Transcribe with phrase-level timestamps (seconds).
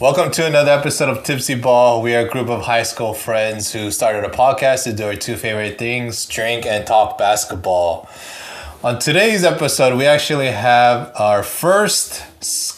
[0.00, 2.00] Welcome to another episode of Tipsy Ball.
[2.00, 5.14] We are a group of high school friends who started a podcast to do our
[5.14, 8.08] two favorite things drink and talk basketball.
[8.82, 12.24] On today's episode, we actually have our first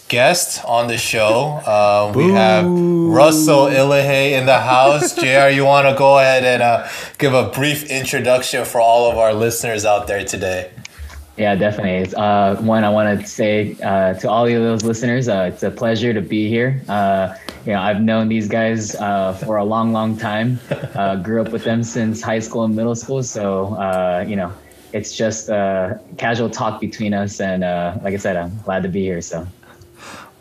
[0.08, 1.60] guest on the show.
[1.64, 5.14] Uh, we have Russell Ilahe in the house.
[5.22, 9.16] JR, you want to go ahead and uh, give a brief introduction for all of
[9.16, 10.72] our listeners out there today?
[11.36, 12.14] Yeah, definitely.
[12.14, 15.70] Uh, one, I want to say uh, to all of those listeners, uh, it's a
[15.70, 16.82] pleasure to be here.
[16.88, 17.34] Uh,
[17.64, 20.60] you know, I've known these guys uh, for a long, long time.
[20.92, 23.70] Uh, grew up with them since high school and middle school, so
[24.28, 24.52] you know,
[24.92, 25.48] it's just
[26.18, 27.40] casual talk between us.
[27.40, 27.62] And
[28.02, 29.22] like I said, I'm glad to be here.
[29.22, 29.46] So.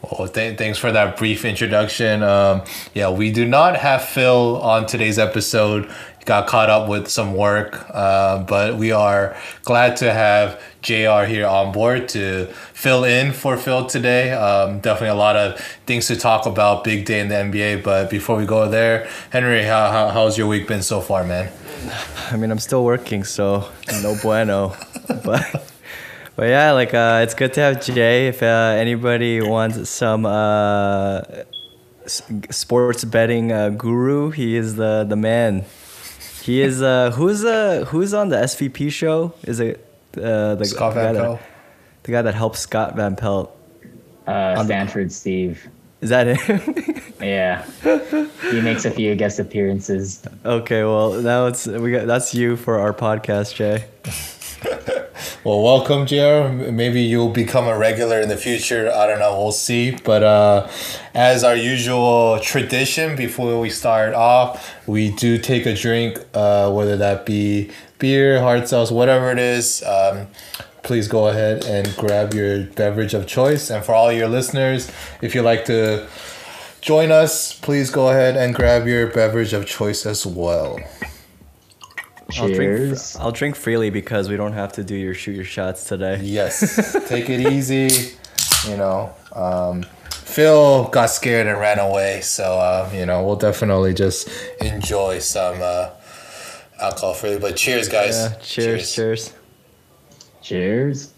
[0.01, 2.23] Well, th- thanks for that brief introduction.
[2.23, 2.63] Um,
[2.93, 5.89] yeah, we do not have Phil on today's episode.
[6.25, 11.47] Got caught up with some work, uh, but we are glad to have JR here
[11.47, 14.31] on board to fill in for Phil today.
[14.31, 16.83] Um, definitely a lot of things to talk about.
[16.83, 17.83] Big day in the NBA.
[17.83, 21.51] But before we go there, Henry, how, how, how's your week been so far, man?
[22.31, 23.67] I mean, I'm still working, so
[24.03, 24.75] no bueno.
[25.23, 25.71] but
[26.35, 28.27] but yeah, like uh, it's good to have Jay.
[28.27, 28.45] If uh,
[28.77, 31.21] anybody wants some uh,
[32.05, 35.65] sports betting uh, guru, he is the the man.
[36.41, 39.33] He is uh, who's uh, who's on the SVP show?
[39.43, 39.85] Is it
[40.17, 41.39] uh, the, Scott the Van guy Pelt.
[41.39, 41.49] That,
[42.03, 43.55] the guy that helps Scott Van Pelt.
[44.27, 45.67] Uh, Stanford Steve.
[46.01, 46.75] Is that him?
[47.21, 47.63] Yeah,
[48.49, 50.23] he makes a few guest appearances.
[50.43, 53.85] okay, well now it's we got that's you for our podcast, Jay.
[55.43, 56.49] Well, welcome, JR.
[56.71, 58.91] Maybe you'll become a regular in the future.
[58.91, 59.35] I don't know.
[59.39, 59.89] We'll see.
[59.91, 60.69] But uh,
[61.15, 66.95] as our usual tradition, before we start off, we do take a drink, uh, whether
[66.97, 69.83] that be beer, hard sauce, whatever it is.
[69.83, 70.27] Um,
[70.83, 73.71] please go ahead and grab your beverage of choice.
[73.71, 74.91] And for all your listeners,
[75.23, 76.07] if you like to
[76.81, 80.79] join us, please go ahead and grab your beverage of choice as well.
[82.39, 83.15] I'll drink, Cheers.
[83.17, 86.19] I'll drink freely because we don't have to do your shoot your shots today.
[86.21, 88.15] Yes, take it easy.
[88.69, 93.93] You know, um, Phil got scared and ran away, so uh, you know we'll definitely
[93.93, 94.29] just
[94.61, 95.89] enjoy some uh,
[96.79, 97.39] alcohol freely.
[97.39, 98.15] But cheers, guys!
[98.15, 99.33] Yeah, cheers, cheers.
[100.41, 101.13] Cheers.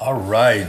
[0.00, 0.66] All right.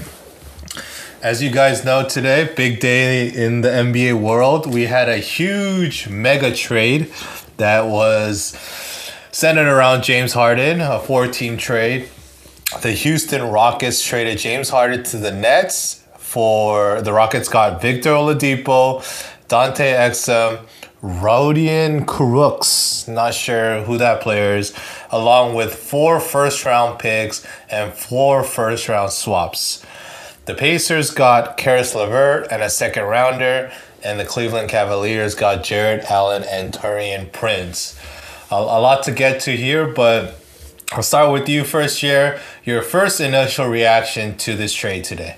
[1.24, 4.74] As you guys know today, big day in the NBA world.
[4.74, 7.14] We had a huge mega trade
[7.56, 8.48] that was
[9.32, 12.10] centered around James Harden, a four team trade.
[12.82, 19.02] The Houston Rockets traded James Harden to the Nets for the Rockets got Victor Oladipo,
[19.48, 20.60] Dante Exum,
[21.02, 24.74] Rodion Kurucs, not sure who that player is,
[25.10, 29.86] along with four first round picks and four first round swaps.
[30.46, 33.72] The Pacers got Caris LeVert and a second rounder,
[34.04, 37.98] and the Cleveland Cavaliers got Jarrett Allen and Taurean Prince.
[38.52, 40.38] A, a lot to get to here, but
[40.92, 42.42] I'll start with you first, Jer.
[42.66, 45.38] Your first initial reaction to this trade today.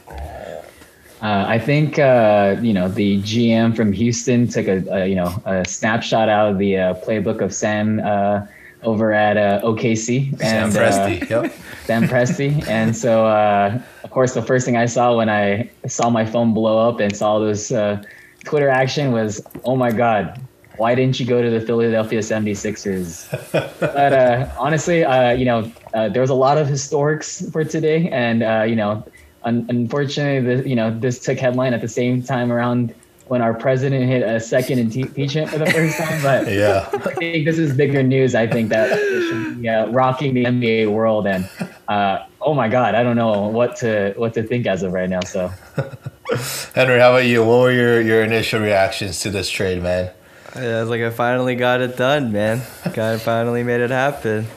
[1.21, 5.41] Uh, I think uh, you know the GM from Houston took a, a you know
[5.45, 8.47] a snapshot out of the uh, playbook of Sam uh,
[8.85, 11.53] over at uh, OKC Sam and Presti, uh, yep.
[11.85, 16.09] Sam Presti, and so uh, of course the first thing I saw when I saw
[16.09, 18.01] my phone blow up and saw this uh,
[18.45, 20.39] Twitter action was, oh my god,
[20.77, 23.29] why didn't you go to the Philadelphia 76ers?
[23.79, 28.09] but uh, honestly, uh, you know, uh, there was a lot of historics for today,
[28.09, 29.03] and uh, you know,
[29.43, 32.93] un- unfortunately, the, you know, this took headline at the same time around
[33.27, 36.21] when our president hit a second impeachment for the first time.
[36.21, 36.87] But Yeah.
[36.93, 38.35] I think this is bigger news.
[38.35, 41.49] I think that it should be uh, rocking the NBA world, and
[41.87, 45.09] uh, oh my God, I don't know what to what to think as of right
[45.09, 45.21] now.
[45.21, 45.51] So
[46.73, 47.43] Henry, how about you?
[47.43, 50.11] What were your, your initial reactions to this trade, man?
[50.55, 52.61] Yeah, was like I finally got it done, man.
[52.93, 54.47] Guy finally made it happen.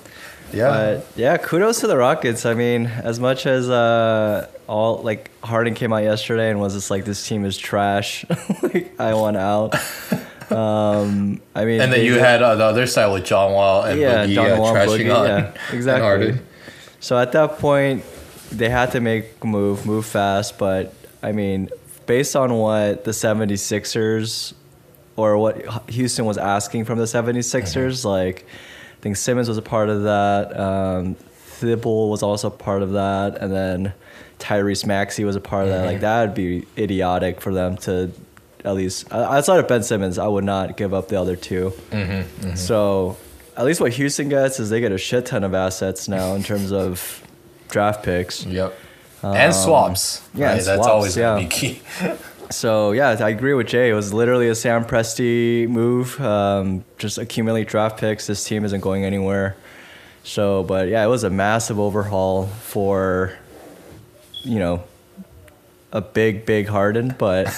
[0.53, 0.69] Yeah.
[0.69, 2.47] But yeah, kudos to the Rockets.
[2.47, 6.91] I mean, as much as uh, all like Harden came out yesterday and was just
[6.91, 8.25] like this team is trash.
[8.63, 9.75] like I want out.
[10.51, 14.01] Um, I mean, and then you had uh, the other side with John Wall and
[14.01, 15.37] yeah, Boogie John uh, Wall, trashing Boogie, on yeah,
[15.69, 16.39] and exactly.
[17.01, 18.05] So at that point,
[18.51, 20.59] they had to make a move, move fast.
[20.59, 21.69] But I mean,
[22.07, 24.55] based on what the 76ers
[25.17, 28.47] or what Houston was asking from the 76ers, like
[28.99, 30.59] I think Simmons was a part of that.
[30.59, 31.17] Um,
[31.61, 33.39] Thybulle was also part of that.
[33.39, 33.93] And then
[34.39, 35.85] Tyrese Maxey was a part of that.
[35.85, 38.11] Like that would be idiotic for them to
[38.65, 41.73] at least outside of Ben Simmons, I would not give up the other 2
[42.57, 43.17] So
[43.57, 46.43] at least what Houston gets is they get a shit ton of assets now in
[46.43, 47.23] terms of
[47.69, 48.45] draft picks.
[48.45, 48.77] Yep.
[49.23, 50.21] and swaps.
[50.21, 50.59] Um, yeah, right?
[50.59, 51.49] and that's swaps, always gonna yeah.
[51.49, 51.83] be key.
[52.51, 53.91] So yeah, I agree with Jay.
[53.91, 56.19] It was literally a Sam Presti move.
[56.21, 58.27] Um, just accumulate draft picks.
[58.27, 59.57] This team isn't going anywhere.
[60.25, 63.35] So, but yeah, it was a massive overhaul for,
[64.43, 64.83] you know,
[65.93, 67.15] a big, big Harden.
[67.19, 67.49] But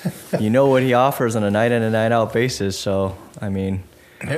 [0.40, 2.78] you know what he offers on a night in and night out basis.
[2.78, 3.82] So I mean,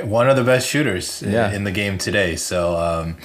[0.03, 1.53] One of the best shooters in- Yeah.
[1.53, 2.35] in the game today.
[2.35, 3.17] So, um,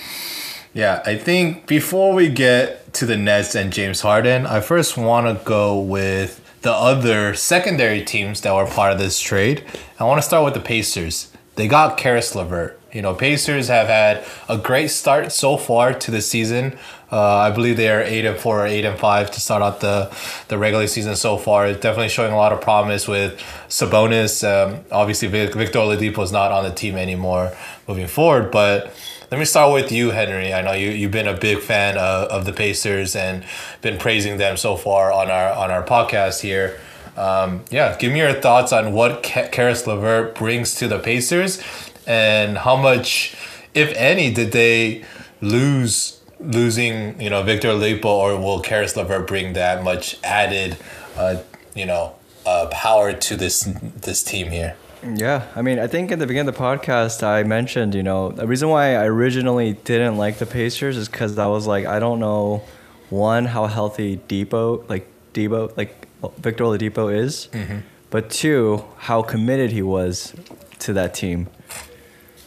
[0.73, 5.27] yeah, I think before we get to the Nets and James Harden, I first want
[5.27, 9.63] to go with the other secondary teams that were part of this trade.
[10.01, 11.31] I want to start with the Pacers.
[11.55, 12.81] They got Caris LeVert.
[12.93, 16.77] You know, Pacers have had a great start so far to the season.
[17.13, 19.79] Uh, I believe they are eight and four or eight and five to start out
[19.79, 20.13] the
[20.49, 21.69] the regular season so far.
[21.69, 23.39] It's definitely showing a lot of promise with
[23.69, 24.43] Sabonis.
[24.43, 27.53] Um, obviously, Victor Oladipo is not on the team anymore
[27.87, 28.51] moving forward.
[28.51, 28.93] But
[29.31, 30.53] let me start with you, Henry.
[30.55, 33.45] I know you you've been a big fan of, of the Pacers and
[33.83, 36.79] been praising them so far on our on our podcast here.
[37.17, 41.63] Um, yeah, give me your thoughts on what Ka- Caris LeVert brings to the Pacers,
[42.07, 43.35] and how much,
[43.75, 45.05] if any, did they
[45.41, 50.77] lose losing you know Victor Oladipo, or will Caris LeVert bring that much added,
[51.17, 51.39] uh,
[51.75, 52.15] you know,
[52.45, 54.77] uh, power to this this team here?
[55.15, 58.31] Yeah, I mean, I think at the beginning of the podcast, I mentioned, you know,
[58.31, 61.99] the reason why I originally didn't like the Pacers is because I was like, I
[61.99, 62.63] don't know,
[63.11, 67.79] one, how healthy Dipo, like Debo, like oh, Victor Oladipo is, mm-hmm.
[68.11, 70.35] but two, how committed he was
[70.81, 71.49] to that team.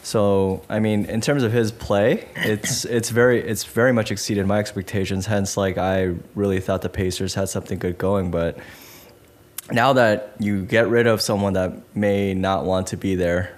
[0.04, 4.48] So, I mean, in terms of his play, it's it's very it's very much exceeded
[4.48, 5.28] my expectations.
[5.28, 8.58] Hence, like I really thought the Pacers had something good going, but
[9.72, 13.58] now that you get rid of someone that may not want to be there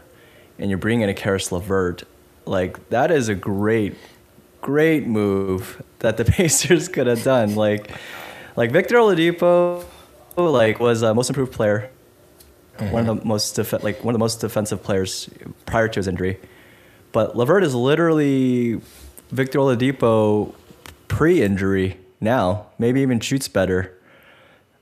[0.59, 2.03] and you're bringing in a Caris LeVert,
[2.45, 3.95] like that is a great,
[4.61, 7.55] great move that the Pacers could have done.
[7.55, 7.91] Like,
[8.55, 9.85] like Victor Oladipo,
[10.37, 11.89] like was a most improved player,
[12.77, 13.27] one of the mm-hmm.
[13.27, 15.29] most def- like one of the most defensive players
[15.65, 16.39] prior to his injury.
[17.11, 18.81] But LeVert is literally
[19.29, 20.53] Victor Oladipo
[21.07, 22.67] pre-injury now.
[22.79, 23.97] Maybe even shoots better.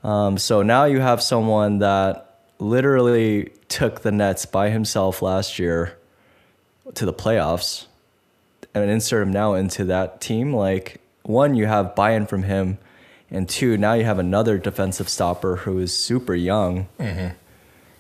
[0.04, 5.98] Um, so now you have someone that literally took the Nets by himself last year
[6.96, 7.86] to the playoffs
[8.74, 10.54] and insert him now into that team.
[10.54, 12.78] Like, one, you have buy in from him,
[13.30, 16.88] and two, now you have another defensive stopper who is super young.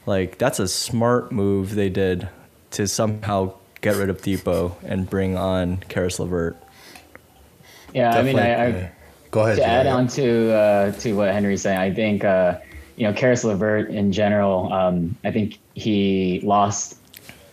[0.05, 2.29] Like, that's a smart move they did
[2.71, 6.57] to somehow get rid of Dipo and bring on Caris LeVert.
[7.93, 8.89] Yeah, I mean, I, I Definitely, yeah.
[9.31, 9.57] Go ahead.
[9.57, 12.59] to add on to uh, to what Henry's saying, I think uh,
[12.95, 14.71] you know Caris LeVert in general.
[14.73, 16.97] Um, I think he lost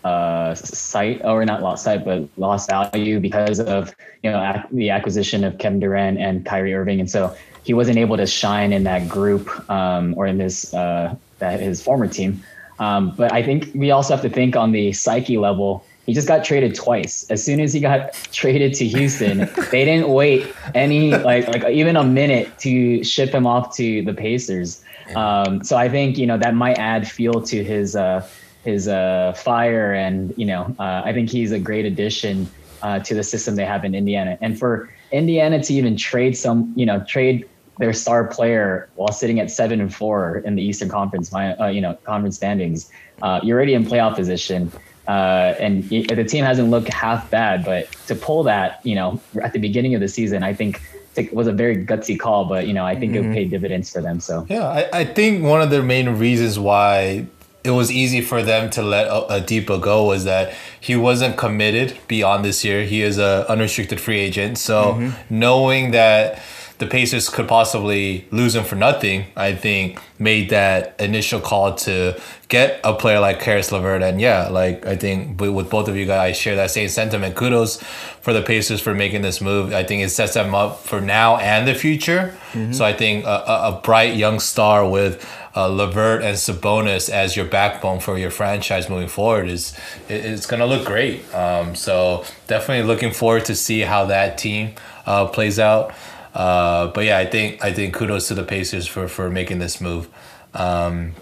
[0.04, 4.90] uh, sight, or not lost sight, but lost value because of you know ac- the
[4.90, 8.84] acquisition of Kevin Durant and Kyrie Irving, and so he wasn't able to shine in
[8.84, 12.42] that group um, or in this uh, that his former team.
[12.78, 15.84] Um, but I think we also have to think on the psyche level.
[16.06, 17.26] He just got traded twice.
[17.30, 19.38] As soon as he got traded to Houston,
[19.70, 24.14] they didn't wait any like like even a minute to ship him off to the
[24.14, 24.82] Pacers.
[25.14, 28.26] Um, so I think you know that might add fuel to his uh,
[28.64, 32.48] his uh, fire, and you know uh, I think he's a great addition
[32.82, 34.38] uh, to the system they have in Indiana.
[34.40, 37.48] And for Indiana to even trade some, you know, trade
[37.78, 41.80] their star player while sitting at seven and four in the Eastern Conference, uh, you
[41.80, 42.90] know, conference standings,
[43.22, 44.70] uh, you're already in playoff position.
[45.08, 49.20] Uh, and y- the team hasn't looked half bad, but to pull that, you know,
[49.42, 50.80] at the beginning of the season, I think
[51.16, 54.00] it was a very gutsy call, but you know, I think it paid dividends for
[54.02, 54.20] them.
[54.20, 57.26] So Yeah, I, I think one of the main reasons why
[57.64, 61.98] it was easy for them to let a, a go was that he wasn't committed
[62.06, 62.84] beyond this year.
[62.84, 64.58] He is a unrestricted free agent.
[64.58, 66.40] So knowing that
[66.78, 72.20] the Pacers could possibly lose him for nothing, I think made that initial call to
[72.48, 74.02] get a player like Caris LeVert.
[74.02, 76.88] And yeah, like I think with with both of you guys, I share that same
[76.88, 77.34] sentiment.
[77.34, 77.82] Kudos
[78.20, 79.72] for the Pacers for making this move.
[79.72, 82.36] I think it sets them up for now and the future.
[82.72, 87.44] So I think a, a, bright young star with uh, Levert and Sabonis as your
[87.44, 89.76] backbone for your franchise moving forward is
[90.08, 91.34] it's gonna look great.
[91.34, 94.74] Um, so definitely looking forward to see how that team
[95.06, 95.94] uh, plays out.
[96.36, 99.80] Uh, but yeah, I think I think kudos to the Pacers for for making this
[99.80, 100.08] move.
[100.54, 101.14] Um,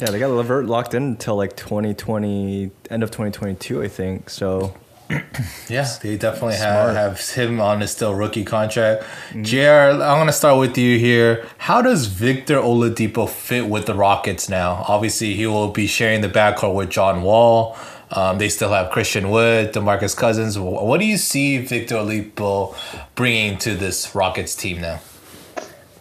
[0.00, 4.30] Yeah, they got Levert locked in until like 2020, end of 2022, I think.
[4.30, 4.74] So
[5.68, 6.96] Yeah, they definitely have, Smart.
[6.96, 9.04] have him on his still rookie contract.
[9.40, 11.46] JR, I'm going to start with you here.
[11.58, 14.84] How does Victor Oladipo fit with the Rockets now?
[14.88, 17.76] Obviously, he will be sharing the backcourt with John Wall.
[18.10, 20.58] Um, they still have Christian Wood, DeMarcus Cousins.
[20.58, 22.76] What do you see Victor Oladipo
[23.14, 25.00] bringing to this Rockets team now?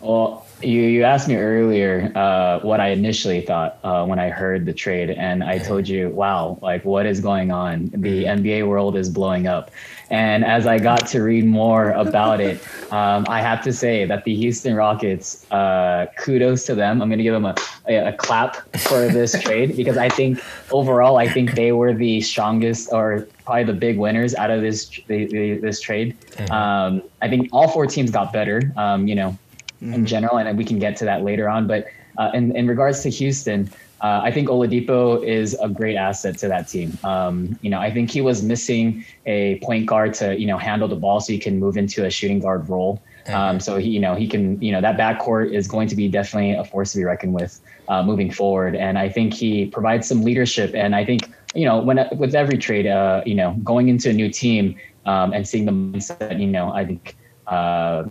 [0.02, 4.66] Well, you, you asked me earlier uh, what I initially thought uh, when I heard
[4.66, 7.88] the trade, and I told you, wow, like what is going on?
[7.94, 9.72] The NBA world is blowing up.
[10.14, 14.24] And as I got to read more about it, um, I have to say that
[14.26, 17.02] the Houston Rockets, uh, kudos to them.
[17.02, 17.56] I'm going to give them a,
[17.88, 20.40] a, a clap for this trade because I think
[20.70, 24.88] overall, I think they were the strongest or probably the big winners out of this
[25.08, 26.16] the, the, this trade.
[26.52, 28.72] Um, I think all four teams got better.
[28.78, 29.36] Um, you know,
[29.82, 31.66] in general, and we can get to that later on.
[31.66, 31.88] But
[32.20, 33.68] uh, in in regards to Houston,
[34.04, 36.98] uh, I think Oladipo is a great asset to that team.
[37.04, 40.88] Um, you know, I think he was missing a point guard to you know handle
[40.88, 43.02] the ball, so he can move into a shooting guard role.
[43.28, 46.10] Um, so he, you know, he can, you know, that backcourt is going to be
[46.10, 48.76] definitely a force to be reckoned with uh, moving forward.
[48.76, 50.76] And I think he provides some leadership.
[50.76, 54.14] And I think, you know, when with every trade, uh, you know, going into a
[54.14, 57.16] new team um, and seeing the mindset, you know, I think
[57.48, 58.04] uh,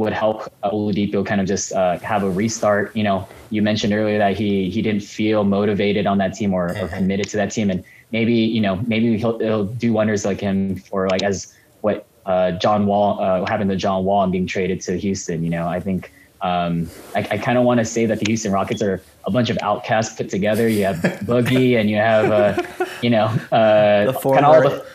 [0.00, 2.96] would help Oladipo kind of just uh, have a restart.
[2.96, 6.76] You know, you mentioned earlier that he he didn't feel motivated on that team or,
[6.78, 10.40] or committed to that team, and maybe you know maybe he'll, he'll do wonders like
[10.40, 14.46] him for like as what uh, John Wall uh, happened to John Wall and being
[14.46, 15.44] traded to Houston.
[15.44, 16.10] You know, I think.
[16.42, 19.50] Um, I, I kind of want to say that the Houston Rockets are a bunch
[19.50, 20.68] of outcasts put together.
[20.68, 20.96] You have
[21.28, 24.86] Boogie and you have, uh, you know, uh, The former the-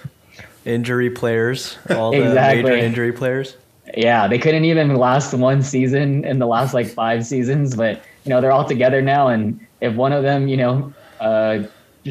[0.66, 3.58] injury players, all the major injury players.
[3.96, 8.30] Yeah, they couldn't even last one season in the last like five seasons, but you
[8.30, 11.64] know they're all together now, and if one of them, you know, uh,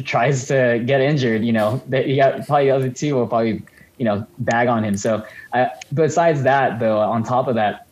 [0.03, 3.63] tries to get injured, you know, that you got probably the other two will probably,
[3.97, 4.97] you know, bag on him.
[4.97, 7.87] So, uh, besides that, though, on top of that,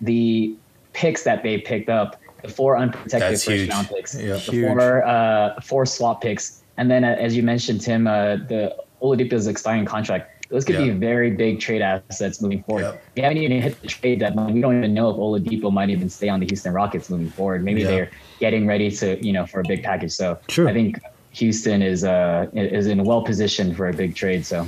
[0.00, 0.54] the
[0.92, 3.70] picks that they picked up, the four unprotected That's first huge.
[3.70, 4.34] round picks, Yeah.
[4.34, 4.66] the Huge.
[4.66, 9.46] four uh, four swap picks, and then uh, as you mentioned, Tim, uh, the Oladipo's
[9.46, 10.28] expiring contract.
[10.52, 12.82] Those could be very big trade assets moving forward.
[12.82, 12.96] Yeah.
[13.16, 14.52] We haven't even hit the trade deadline.
[14.52, 17.64] We don't even know if Oladipo might even stay on the Houston Rockets moving forward.
[17.64, 17.86] Maybe Yeah.
[17.88, 20.12] they're getting ready to, you know, for a big package.
[20.12, 20.68] So True.
[20.68, 24.44] I think Houston is uh is in well positioned for a big trade.
[24.44, 24.66] So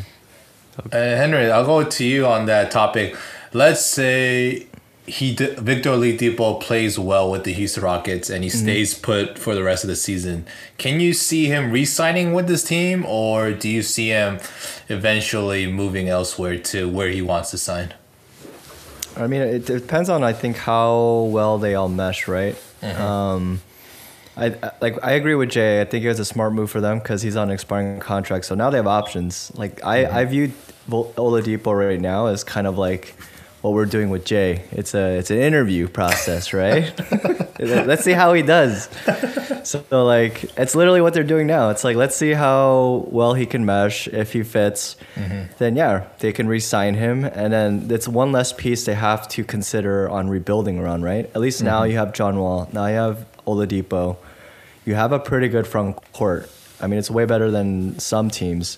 [0.90, 3.14] Uh, Henry, I'll go to you on that topic.
[3.52, 4.66] Let's say
[5.06, 8.64] he Victor Oladipo plays well with the Houston Rockets and he mm-hmm.
[8.64, 10.46] stays put for the rest of the season.
[10.78, 14.40] Can you see him re-signing with this team, or do you see him
[14.88, 17.92] eventually moving elsewhere to where he wants to sign?
[19.16, 22.56] I mean, it depends on I think how well they all mesh, right?
[22.80, 23.02] Mm-hmm.
[23.02, 23.62] Um,
[24.36, 25.82] I like I agree with Jay.
[25.82, 28.46] I think it was a smart move for them because he's on an expiring contract,
[28.46, 29.52] so now they have options.
[29.54, 30.16] Like I mm-hmm.
[30.16, 30.52] I view
[30.88, 33.14] Oladipo right now as kind of like
[33.64, 34.62] what we're doing with Jay.
[34.72, 36.92] It's a it's an interview process, right?
[37.58, 38.90] let's see how he does.
[39.62, 41.70] So like it's literally what they're doing now.
[41.70, 44.06] It's like let's see how well he can mesh.
[44.08, 45.50] If he fits, mm-hmm.
[45.56, 49.42] then yeah, they can re-sign him, and then it's one less piece they have to
[49.42, 51.24] consider on rebuilding around, right?
[51.34, 51.92] At least now mm-hmm.
[51.92, 52.68] you have John Wall.
[52.70, 54.18] Now you have Oladipo.
[54.84, 56.50] You have a pretty good front court.
[56.82, 58.76] I mean, it's way better than some teams.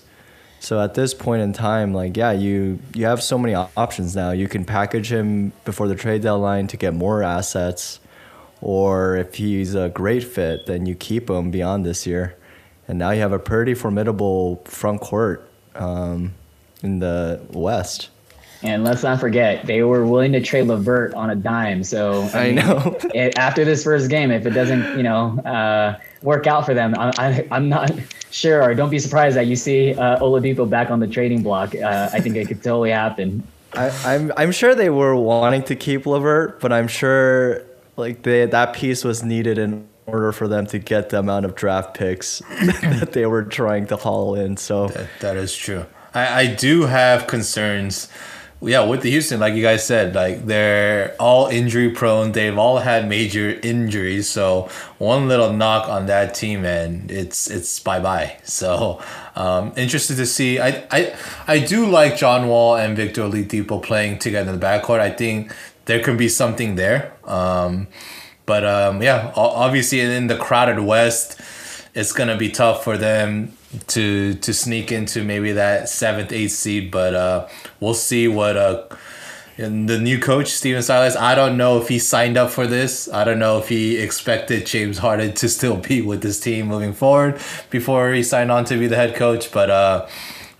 [0.59, 4.31] So at this point in time, like yeah, you you have so many options now.
[4.31, 7.99] You can package him before the trade deadline to get more assets,
[8.59, 12.35] or if he's a great fit, then you keep him beyond this year,
[12.87, 16.33] and now you have a pretty formidable front court um,
[16.81, 18.09] in the West.
[18.63, 21.83] and let's not forget they were willing to trade Levert on a dime.
[21.83, 22.97] So I mean, know.
[23.13, 26.95] it, after this first game, if it doesn't, you know, uh, work out for them,
[26.97, 27.91] I, I, I'm not
[28.31, 28.73] sure.
[28.75, 31.75] Don't be surprised that you see uh, Oladipo back on the trading block.
[31.75, 33.43] Uh, I think it could totally happen.
[33.73, 37.63] I, I'm I'm sure they were wanting to keep Levert, but I'm sure
[37.95, 41.53] like they that piece was needed in order for them to get the amount of
[41.55, 42.39] draft picks
[42.81, 44.57] that they were trying to haul in.
[44.57, 45.85] So That, that is true.
[46.13, 48.09] I, I do have concerns.
[48.59, 52.31] Yeah, with the Houston, like you guys said, like they're all injury prone.
[52.31, 54.27] They've all had major injuries.
[54.27, 58.37] So one little knock on that team, and it's it's bye bye.
[58.43, 59.01] So
[59.35, 60.59] um, interested to see.
[60.59, 61.15] I, I
[61.47, 64.99] I do like John Wall and Victor Oladipo playing together in the backcourt.
[64.99, 65.53] I think
[65.85, 67.13] there can be something there.
[67.25, 67.87] Um,
[68.47, 71.39] but um, yeah, obviously in the crowded West,
[71.93, 73.56] it's gonna be tough for them
[73.87, 76.91] to to sneak into maybe that seventh, eighth seed.
[76.91, 77.47] But uh,
[77.79, 78.83] we'll see what uh,
[79.57, 81.15] the new coach Stephen Silas.
[81.15, 83.09] I don't know if he signed up for this.
[83.11, 86.93] I don't know if he expected James Harden to still be with this team moving
[86.93, 89.51] forward before he signed on to be the head coach.
[89.51, 90.07] But uh,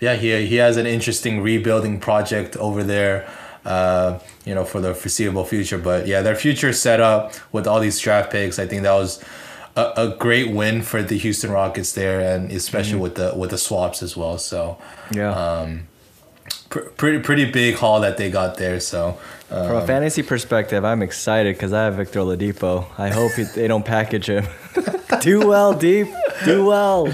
[0.00, 3.28] yeah, he he has an interesting rebuilding project over there.
[3.64, 5.76] Uh, you know, for the foreseeable future.
[5.76, 8.58] But yeah, their future set up with all these draft picks.
[8.58, 9.22] I think that was
[9.80, 13.02] a, a great win for the Houston Rockets there, and especially Mm-hmm.
[13.02, 14.38] with the with the swaps as well.
[14.38, 14.78] So
[15.12, 15.32] Yeah.
[15.34, 15.88] um,
[16.70, 18.80] pr- pretty pretty big haul that they got there.
[18.80, 19.18] So
[19.50, 22.84] uh, From a fantasy perspective, I'm excited because I have Victor Oladipo.
[22.98, 24.44] I hope he, they don't package him.
[25.20, 26.06] Do well, Deep.
[26.44, 27.08] Do well.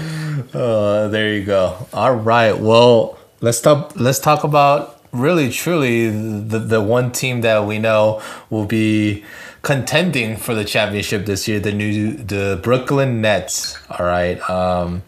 [0.53, 1.87] Uh, there you go.
[1.93, 2.53] All right.
[2.57, 3.93] Well, let's talk.
[3.95, 9.23] Let's talk about really, truly the the one team that we know will be
[9.65, 11.59] contending for the championship this year.
[11.59, 13.77] The new the Brooklyn Nets.
[13.89, 14.39] All right.
[14.49, 15.01] Um,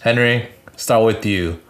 [0.00, 1.60] Henry, start with you.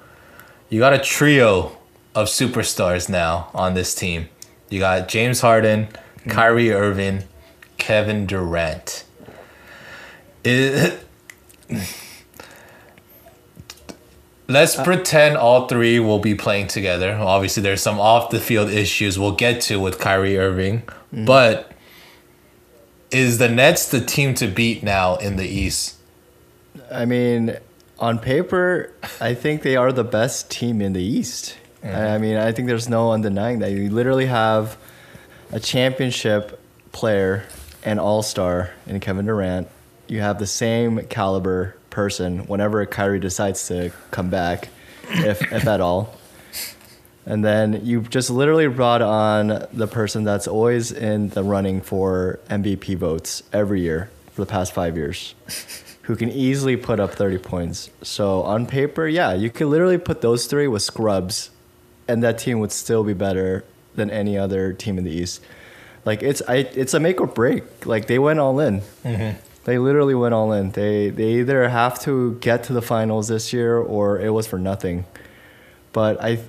[0.71, 1.77] You got a trio
[2.15, 4.29] of superstars now on this team.
[4.71, 5.89] You got James Harden,
[6.29, 7.25] Kyrie Irving,
[7.77, 9.05] Kevin Durant.
[10.45, 11.05] It,
[14.49, 17.15] Let's pretend all three will be playing together.
[17.15, 21.72] Obviously, there's some off the field issues we'll get to with Kyrie Irving, but
[23.13, 25.97] is the Nets the team to beat now in the East?
[26.91, 27.57] I mean,
[27.99, 31.57] on paper, I think they are the best team in the East.
[31.83, 31.97] Mm-hmm.
[31.97, 33.73] I mean, I think there's no undenying that.
[33.73, 34.77] You literally have
[35.51, 36.61] a championship
[36.93, 37.45] player
[37.85, 39.69] and all star in Kevin Durant.
[40.09, 44.69] You have the same caliber person whenever Kyrie decides to come back,
[45.11, 46.17] if, if at all.
[47.25, 52.41] And then you just literally brought on the person that's always in the running for
[52.51, 55.35] MVP votes every year for the past five years,
[56.03, 57.91] who can easily put up 30 points.
[58.03, 61.51] So on paper, yeah, you could literally put those three with scrubs,
[62.09, 63.65] and that team would still be better
[63.95, 65.41] than any other team in the East.
[66.05, 67.87] Like it's I, it's a make or break.
[67.87, 68.81] Like they went all in.
[69.05, 69.39] Mm-hmm.
[69.65, 70.73] They literally went all in.
[70.73, 74.59] They they either have to get to the finals this year or it was for
[74.59, 75.05] nothing.
[75.93, 76.41] But I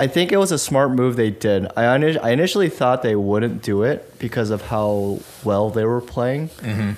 [0.00, 1.66] I think it was a smart move they did.
[1.76, 6.48] I, I initially thought they wouldn't do it because of how well they were playing.
[6.48, 6.92] Mm-hmm.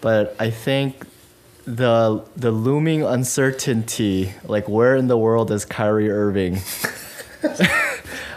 [0.00, 1.06] But I think
[1.64, 6.56] the the looming uncertainty, like where in the world is Kyrie Irving?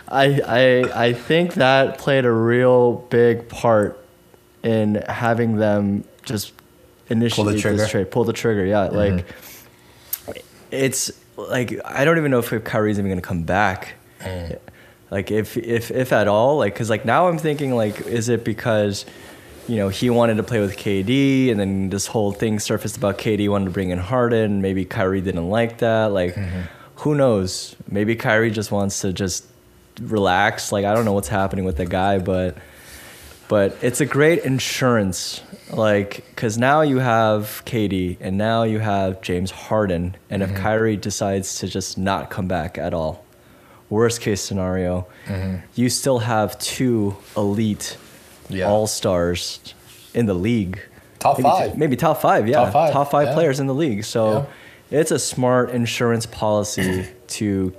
[0.07, 3.99] I, I I think that played a real big part
[4.61, 6.53] in having them just
[7.09, 7.77] initiate trigger.
[7.77, 8.63] this trade, pull the trigger.
[8.63, 10.31] Yeah, like mm-hmm.
[10.69, 13.95] it's like I don't even know if Kyrie's even gonna come back.
[15.13, 18.43] Like if if if at all, like because like now I'm thinking like is it
[18.43, 19.05] because
[19.67, 23.19] you know he wanted to play with KD and then this whole thing surfaced about
[23.19, 24.61] KD wanted to bring in Harden.
[24.61, 26.05] Maybe Kyrie didn't like that.
[26.05, 26.61] Like mm-hmm.
[26.95, 27.75] who knows?
[27.87, 29.45] Maybe Kyrie just wants to just
[30.01, 30.71] relax.
[30.71, 32.57] Like I don't know what's happening with the guy, but
[33.47, 39.21] but it's a great insurance like because now you have KD and now you have
[39.21, 40.63] James Harden and if mm-hmm.
[40.63, 43.22] Kyrie decides to just not come back at all
[43.97, 44.93] worst case scenario
[45.75, 47.97] you still have two elite
[48.49, 48.69] Yeah.
[48.69, 49.73] all stars
[50.13, 50.75] in the league.
[51.19, 51.77] Top maybe, five.
[51.81, 52.69] maybe top five yeah.
[52.69, 53.33] Top five, yeah.
[53.37, 54.03] players in the league.
[54.03, 54.45] So
[54.91, 57.07] it's a smart insurance policy
[57.39, 57.73] to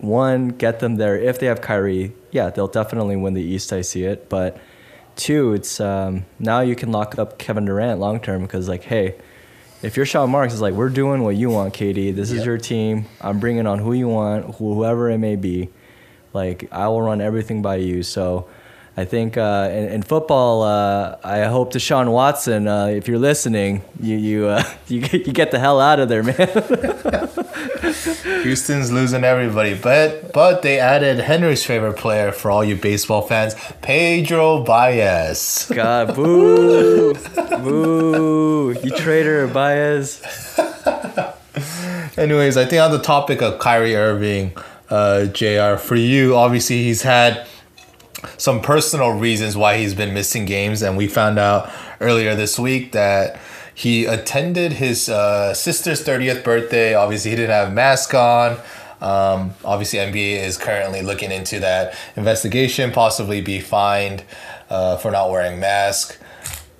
[0.00, 1.16] one get them there.
[1.30, 4.28] If they have Kyrie yeah they'll definitely win the East I see it.
[4.28, 4.50] But
[5.16, 9.14] two it's um, now you can lock up Kevin Durant long term because like hey
[9.82, 12.46] if you're Sean Marks it's like we're doing what you want KD this is Yep.
[12.46, 15.68] your team I'm bringing on who you want wh- whoever it may be
[16.32, 18.48] like I will run everything by you so
[18.98, 23.82] I think uh, in, in football, uh, I hope Deshaun Watson, uh, if you're listening,
[24.00, 26.34] you you, uh, you you get the hell out of there, man.
[28.46, 33.56] Houston's losing everybody, but but they added Henry's favorite player for all you baseball fans,
[33.82, 35.70] Pedro Baez.
[35.74, 37.14] God, boo,
[37.62, 40.22] boo, you traitor, Baez.
[42.16, 44.56] Anyways, I think on the topic of Kyrie Irving,
[44.90, 45.76] uh, Jr.
[45.76, 47.46] For you, obviously he's had
[48.38, 52.92] some personal reasons why he's been missing games, and we found out earlier this week
[52.92, 53.40] that
[53.76, 56.94] he attended his uh, sister's thirtieth birthday.
[56.94, 58.52] Obviously, he didn't have a mask on.
[59.02, 64.24] Um, obviously, NBA is currently looking into that investigation, possibly be fined
[64.70, 66.18] uh, for not wearing mask.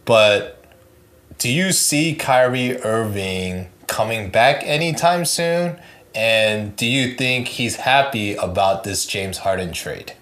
[0.07, 0.65] But
[1.37, 5.79] do you see Kyrie Irving coming back anytime soon?
[6.15, 10.15] And do you think he's happy about this James Harden trade?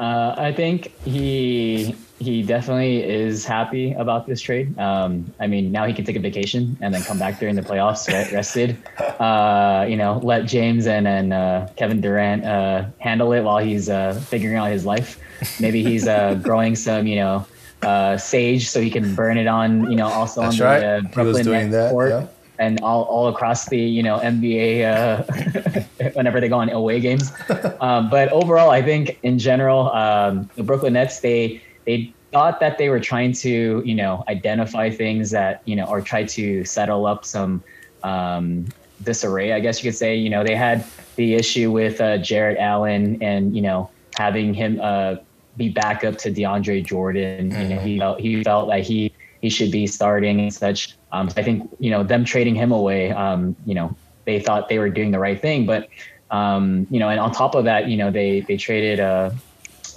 [0.00, 4.78] Uh, I think he he definitely is happy about this trade.
[4.78, 7.62] Um, I mean, now he can take a vacation and then come back during the
[7.62, 8.76] playoffs re- rested.
[9.20, 13.90] Uh, you know, let James and and uh, Kevin Durant uh, handle it while he's
[13.90, 15.20] uh, figuring out his life.
[15.60, 17.46] Maybe he's uh, growing some, you know,
[17.82, 20.80] uh, sage so he can burn it on, you know, also That's on right.
[20.80, 22.10] the uh, He was Brooklyn doing that, court.
[22.10, 22.26] yeah.
[22.60, 27.32] And all, all across the you know NBA uh, whenever they go on away games,
[27.80, 32.78] um, but overall I think in general um, the Brooklyn Nets they they thought that
[32.78, 37.06] they were trying to, you know, identify things that, you know, or try to settle
[37.06, 37.62] up some
[38.02, 38.66] um,
[39.02, 40.14] disarray, I guess you could say.
[40.14, 40.84] You know, they had
[41.16, 45.16] the issue with uh, Jarrett Allen and, you know, having him uh,
[45.56, 47.50] be back up to DeAndre Jordan.
[47.50, 47.62] Mm-hmm.
[47.62, 50.96] You know, he felt, he felt like he, he should be starting and such.
[51.12, 54.78] Um, I think, you know, them trading him away, um, you know, they thought they
[54.78, 55.66] were doing the right thing.
[55.66, 55.88] But,
[56.30, 59.30] um, you know, and on top of that, you know, they, they traded uh,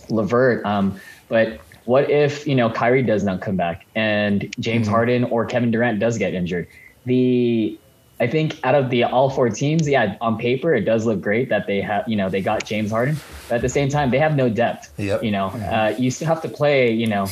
[0.09, 0.65] LeVert.
[0.65, 4.93] Um, but what if you know Kyrie does not come back and James mm-hmm.
[4.93, 6.67] Harden or Kevin Durant does get injured?
[7.05, 7.77] The
[8.19, 11.49] I think out of the all four teams, yeah, on paper it does look great
[11.49, 13.17] that they have you know they got James Harden,
[13.49, 14.93] but at the same time they have no depth.
[14.97, 15.23] Yep.
[15.23, 17.27] You know, uh, you still have to play you know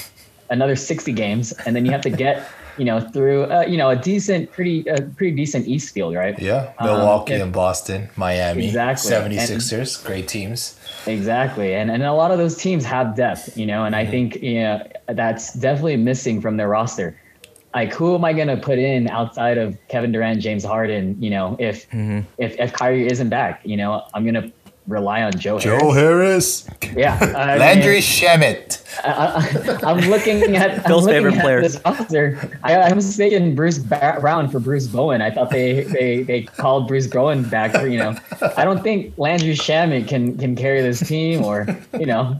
[0.51, 3.89] another 60 games, and then you have to get you know through uh, you know
[3.89, 6.37] a decent, pretty uh, pretty decent East field, right?
[6.39, 10.77] Yeah, Milwaukee um, and Boston, Miami, exactly, 76ers, and, great teams.
[11.07, 14.07] Exactly, and and a lot of those teams have depth, you know, and mm-hmm.
[14.07, 17.17] I think you know that's definitely missing from their roster.
[17.73, 21.21] Like, who am I gonna put in outside of Kevin Durant, James Harden?
[21.21, 22.21] You know, if mm-hmm.
[22.37, 24.51] if if Kyrie isn't back, you know, I'm gonna
[24.87, 25.59] rely on Joe.
[25.59, 26.65] Joe Harris.
[26.65, 26.95] Harris.
[26.95, 28.81] Yeah, I Landry mean, Shamet.
[29.03, 31.61] I, am looking at Phil's I'm favorite player.
[31.61, 32.59] This roster.
[32.63, 35.21] I, I was thinking Bruce Brown for Bruce Bowen.
[35.21, 37.71] I thought they they they called Bruce Bowen back.
[37.71, 38.15] For, you know,
[38.57, 41.67] I don't think Landry Shamet can can carry this team, or
[41.97, 42.39] you know,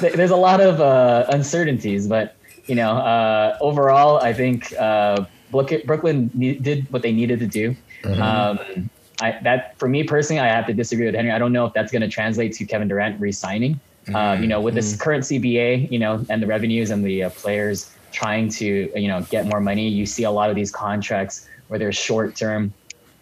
[0.00, 2.08] th- there's a lot of uh, uncertainties.
[2.08, 6.28] But you know, uh, overall, I think uh, Brooklyn
[6.62, 7.76] did what they needed to do.
[8.02, 8.22] Mm-hmm.
[8.22, 8.90] Um,
[9.20, 11.30] I, that for me personally, I have to disagree with Henry.
[11.30, 13.80] I don't know if that's going to translate to Kevin Durant resigning.
[14.06, 14.16] Mm-hmm.
[14.16, 15.02] Uh, you know, with this mm-hmm.
[15.02, 19.20] current CBA, you know, and the revenues and the uh, players trying to, you know,
[19.30, 22.72] get more money, you see a lot of these contracts where they're short term.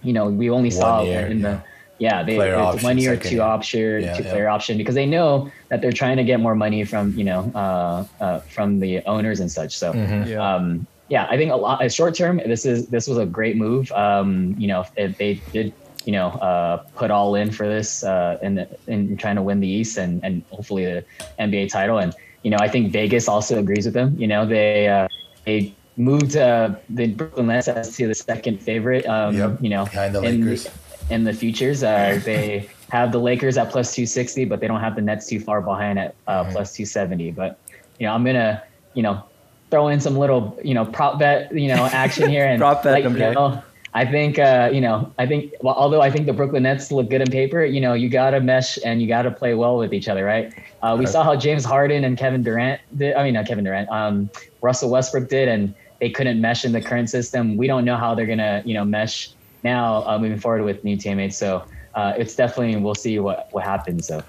[0.03, 1.63] You know, we only one saw year, in the
[1.99, 4.31] yeah, they it's one year, two option, yeah, two yeah.
[4.31, 7.51] player option because they know that they're trying to get more money from you know
[7.57, 9.77] uh, uh, from the owners and such.
[9.77, 9.93] So.
[9.93, 10.31] Mm-hmm.
[10.31, 10.55] Yeah.
[10.55, 12.37] Um, yeah, I think a lot short term.
[12.37, 13.91] This is this was a great move.
[13.93, 15.73] Um, you know, if they did
[16.09, 19.69] you know, uh, put all in for this uh, in, in trying to win the
[19.69, 21.05] East and, and hopefully the
[21.39, 21.99] NBA title.
[21.99, 24.17] And, you know, I think Vegas also agrees with them.
[24.19, 25.07] You know, they, uh,
[25.45, 29.59] they moved uh, the Brooklyn Nets as to the second favorite, um, yep.
[29.61, 30.71] you know, behind the in, Lakers.
[31.11, 31.83] in the futures.
[31.83, 35.41] Uh, they have the Lakers at plus 260, but they don't have the Nets too
[35.41, 36.53] far behind at uh, mm-hmm.
[36.53, 37.33] plus 270.
[37.33, 37.59] But,
[37.99, 38.63] you know, I'm going to,
[38.95, 39.25] you know,
[39.71, 43.05] throw in some little, you know, prop bet, you know, action here and prop bet,
[43.05, 43.63] let you know,
[43.99, 45.13] I think uh, you know.
[45.19, 47.95] I think well, although I think the Brooklyn Nets look good in paper, you know,
[47.95, 50.55] you got to mesh and you got to play well with each other, right?
[50.83, 53.17] Uh, we saw how James Harden and Kevin Durant did.
[53.17, 53.89] I mean, not Kevin Durant.
[53.89, 54.31] Um,
[54.61, 57.57] Russell Westbrook did, and they couldn't mesh in the current system.
[57.57, 59.33] We don't know how they're gonna, you know, mesh
[59.65, 61.37] now uh, moving forward with new teammates.
[61.37, 61.65] So
[61.97, 64.07] uh, it's definitely we'll see what what happens.
[64.07, 64.23] So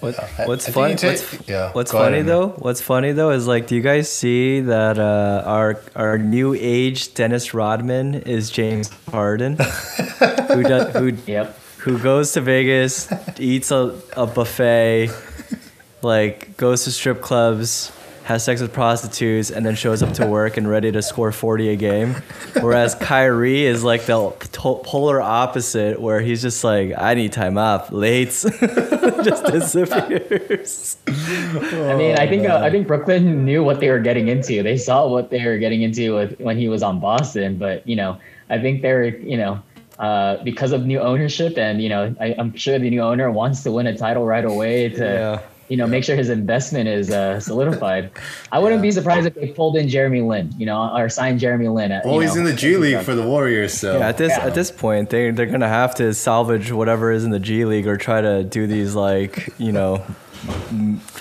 [0.00, 0.94] what, what's funny?
[0.94, 2.48] What's, yeah, what's funny ahead, though?
[2.48, 7.14] What's funny though is like, do you guys see that uh, our our new age
[7.14, 9.56] Dennis Rodman is James Harden,
[10.48, 11.58] who does who yep.
[11.78, 15.10] who goes to Vegas, eats a, a buffet,
[16.02, 17.92] like goes to strip clubs,
[18.30, 21.70] has sex with prostitutes, and then shows up to work and ready to score 40
[21.70, 22.14] a game.
[22.60, 24.30] Whereas Kyrie is like the
[24.84, 30.96] polar opposite, where he's just like, I need time off, late, just disappears.
[31.08, 34.62] I mean, I think uh, I think Brooklyn knew what they were getting into.
[34.62, 37.96] They saw what they were getting into with, when he was on Boston, but you
[37.96, 38.16] know,
[38.48, 39.60] I think they're you know.
[39.98, 43.62] Uh, because of new ownership, and you know, I, am sure the new owner wants
[43.64, 45.40] to win a title right away to yeah
[45.70, 48.10] you know, make sure his investment is uh, solidified.
[48.52, 51.68] I wouldn't be surprised if they pulled in Jeremy Lin, you know, or signed Jeremy
[51.68, 51.92] Lin.
[51.92, 54.36] At, well, he's know, in the G League for the Warriors, so yeah, at this
[54.36, 54.46] yeah.
[54.46, 57.86] at this point, they they're gonna have to salvage whatever is in the G League
[57.86, 60.04] or try to do these like you know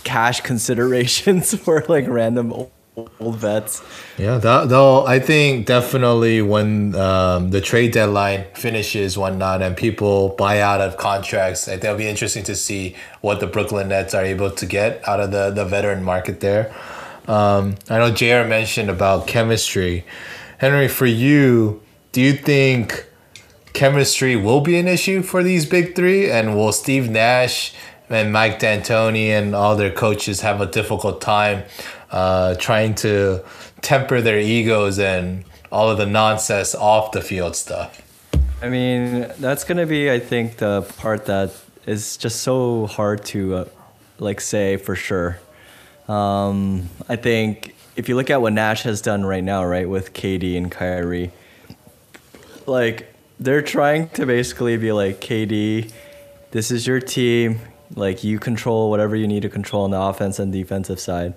[0.04, 3.82] cash considerations for like random old vets.
[4.18, 10.30] Yeah, that, though I think definitely when um, the trade deadline finishes, whatnot, and people
[10.30, 14.14] buy out of contracts, I think it'll be interesting to see what the Brooklyn Nets
[14.14, 16.74] are able to get out of the, the veteran market there.
[17.28, 20.06] Um, I know JR mentioned about chemistry.
[20.58, 23.06] Henry, for you, do you think
[23.74, 26.30] chemistry will be an issue for these big three?
[26.30, 27.74] And will Steve Nash
[28.10, 31.64] and Mike D'Antoni and all their coaches have a difficult time
[32.12, 33.44] uh, trying to
[33.82, 38.02] temper their egos and all of the nonsense off the field stuff.
[38.62, 41.54] I mean, that's gonna be, I think, the part that
[41.86, 43.66] is just so hard to uh,
[44.20, 45.40] like say for sure.
[46.08, 50.14] Um, I think if you look at what Nash has done right now, right, with
[50.14, 51.32] KD and Kyrie,
[52.66, 55.92] like they're trying to basically be like, KD,
[56.52, 57.60] this is your team.
[57.96, 61.34] Like you control whatever you need to control on the offense and defensive side.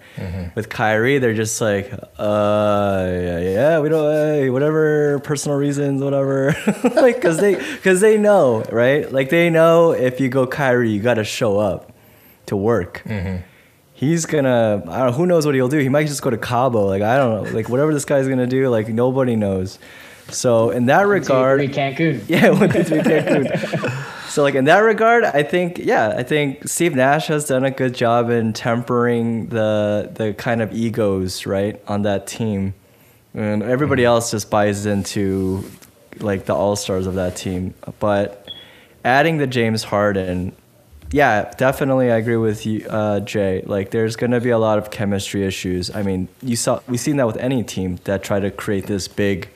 [0.54, 6.54] With Kyrie, they're just like, uh, yeah, yeah, we don't, hey, whatever, personal reasons, whatever.
[6.94, 9.10] like, cause they, cause they know, right?
[9.10, 11.90] Like they know if you go Kyrie, you got to show up
[12.46, 13.02] to work.
[13.94, 15.78] He's gonna, I don't know, who knows what he'll do?
[15.78, 16.86] He might just go to Cabo.
[16.86, 19.78] Like I don't know, like whatever this guy's gonna do, like nobody knows.
[20.28, 22.24] So in that regard, Three Cancun.
[22.28, 24.28] yeah, one, two, three, Cancun.
[24.28, 27.70] so like in that regard, I think yeah, I think Steve Nash has done a
[27.70, 32.74] good job in tempering the the kind of egos right on that team,
[33.34, 35.64] and everybody else just buys into
[36.20, 37.74] like the all stars of that team.
[37.98, 38.50] But
[39.04, 40.54] adding the James Harden,
[41.10, 43.62] yeah, definitely I agree with you, uh, Jay.
[43.66, 45.94] Like there's gonna be a lot of chemistry issues.
[45.94, 49.08] I mean, you saw we've seen that with any team that try to create this
[49.08, 49.50] big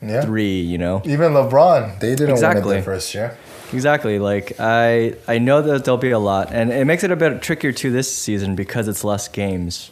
[0.00, 0.20] Yeah.
[0.22, 1.02] three, you know.
[1.04, 2.76] Even LeBron, they didn't win Exactly.
[2.76, 3.36] it the first year.
[3.72, 4.18] Exactly.
[4.18, 7.42] Like I I know that there'll be a lot, and it makes it a bit
[7.42, 9.90] trickier too this season because it's less games.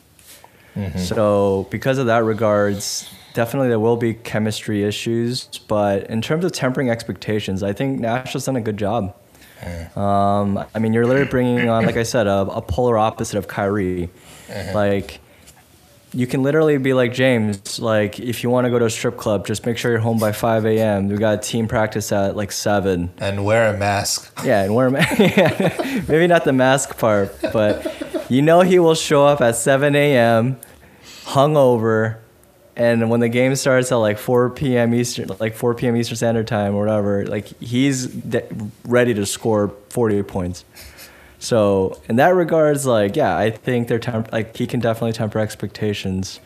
[0.98, 5.44] So because of that regards, definitely there will be chemistry issues.
[5.68, 9.14] But in terms of tempering expectations, I think Nash has done a good job.
[9.96, 13.48] Um, I mean, you're literally bringing on, like I said, a, a polar opposite of
[13.48, 14.10] Kyrie.
[14.74, 15.20] Like
[16.12, 19.16] you can literally be like James, like if you want to go to a strip
[19.16, 21.08] club, just make sure you're home by 5 a.m.
[21.08, 23.12] We got team practice at like 7.
[23.18, 24.32] And wear a mask.
[24.44, 26.04] Yeah, and wear a ma- yeah.
[26.08, 30.58] maybe not the mask part, but you know he will show up at 7 a.m.
[31.24, 32.18] hungover,
[32.76, 34.94] and when the game starts at like 4 p.m.
[34.94, 35.96] Eastern, like 4 p.m.
[35.96, 38.46] Eastern Standard Time or whatever, like he's de-
[38.84, 40.64] ready to score 48 points.
[41.46, 45.38] So in that regards, like yeah, I think they're temp- like he can definitely temper
[45.38, 46.40] expectations,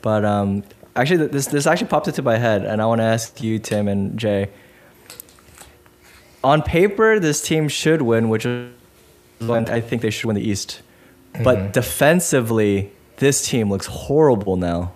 [0.00, 0.62] but um,
[0.94, 3.86] actually this this actually popped into my head, and I want to ask you, Tim
[3.86, 4.48] and Jay
[6.42, 8.72] on paper, this team should win, which is
[9.40, 10.80] when I think they should win the East.
[11.44, 14.92] But defensively, this team looks horrible now.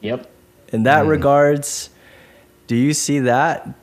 [0.00, 0.30] Yep.
[0.68, 1.90] In that regards,
[2.68, 3.74] do you see that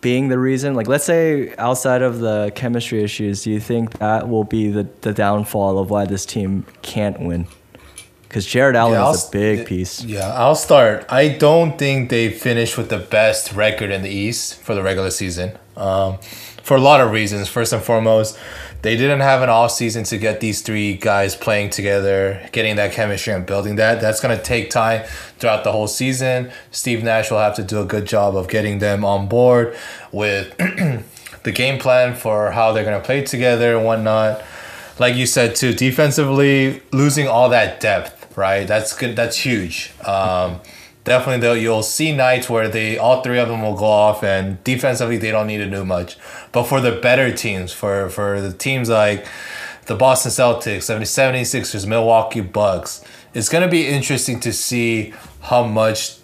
[0.00, 0.74] being the reason?
[0.74, 4.88] Like, let's say outside of the chemistry issues, do you think that will be the,
[5.00, 7.46] the downfall of why this team can't win?
[8.28, 10.04] Because Jarrett Allen Yeah, is a big piece.
[10.04, 11.06] Yeah, I'll start.
[11.08, 15.10] I don't think they finished with the best record in the East for the regular
[15.10, 15.52] season.
[15.76, 16.18] Um,
[16.62, 17.48] for a lot of reasons.
[17.48, 18.38] First and foremost,
[18.82, 22.92] they didn't have an off season to get these three guys playing together, getting that
[22.92, 24.02] chemistry and building that.
[24.02, 25.04] That's gonna take time
[25.38, 26.50] throughout the whole season.
[26.70, 29.74] Steve Nash will have to do a good job of getting them on board
[30.12, 30.54] with
[31.44, 34.44] the game plan for how they're gonna play together and whatnot
[34.98, 38.66] like you said too, defensively losing all that depth, right?
[38.66, 39.16] That's good.
[39.16, 39.92] That's huge.
[40.04, 40.60] Um,
[41.04, 44.62] definitely though, you'll see nights where they all three of them will go off, and
[44.64, 46.16] defensively they don't need to do much.
[46.52, 49.26] But for the better teams, for for the teams like
[49.86, 56.18] the Boston Celtics, 76ers, Milwaukee Bucks, it's gonna be interesting to see how much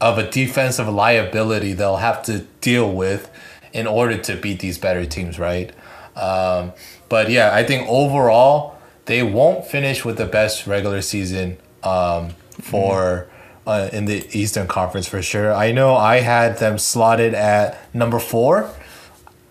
[0.00, 3.30] of a defensive liability they'll have to deal with
[3.72, 5.72] in order to beat these better teams, right?
[6.16, 6.72] Um,
[7.08, 8.77] but yeah, I think overall
[9.08, 12.28] they won't finish with the best regular season um,
[12.60, 13.26] for
[13.66, 15.52] uh, in the Eastern Conference for sure.
[15.52, 18.70] I know I had them slotted at number four.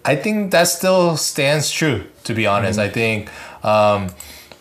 [0.05, 2.05] I think that still stands true.
[2.25, 3.31] To be honest, I think
[3.65, 4.09] um,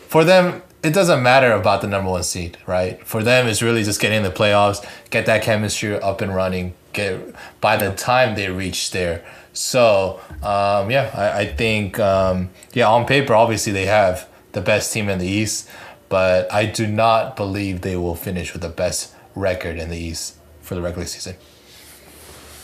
[0.08, 3.04] for them it doesn't matter about the number one seed, right?
[3.06, 6.74] For them, it's really just getting in the playoffs, get that chemistry up and running.
[6.94, 9.22] Get by the time they reach there.
[9.52, 14.90] So um, yeah, I, I think um, yeah on paper obviously they have the best
[14.90, 15.68] team in the East,
[16.08, 20.36] but I do not believe they will finish with the best record in the East
[20.62, 21.36] for the regular season.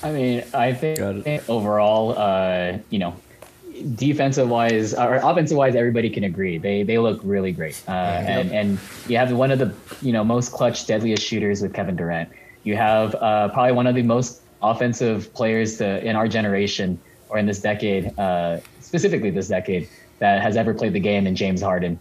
[0.02, 0.98] I mean, I think
[1.50, 3.14] overall, uh, you know,
[3.94, 7.80] defensive wise or offensive wise, everybody can agree they they look really great.
[7.86, 11.74] Uh, and and you have one of the you know most clutch, deadliest shooters with
[11.74, 12.30] Kevin Durant.
[12.64, 17.36] You have uh, probably one of the most offensive players to, in our generation or
[17.36, 19.88] in this decade, uh, specifically this decade,
[20.22, 21.98] that has ever played the game in James Harden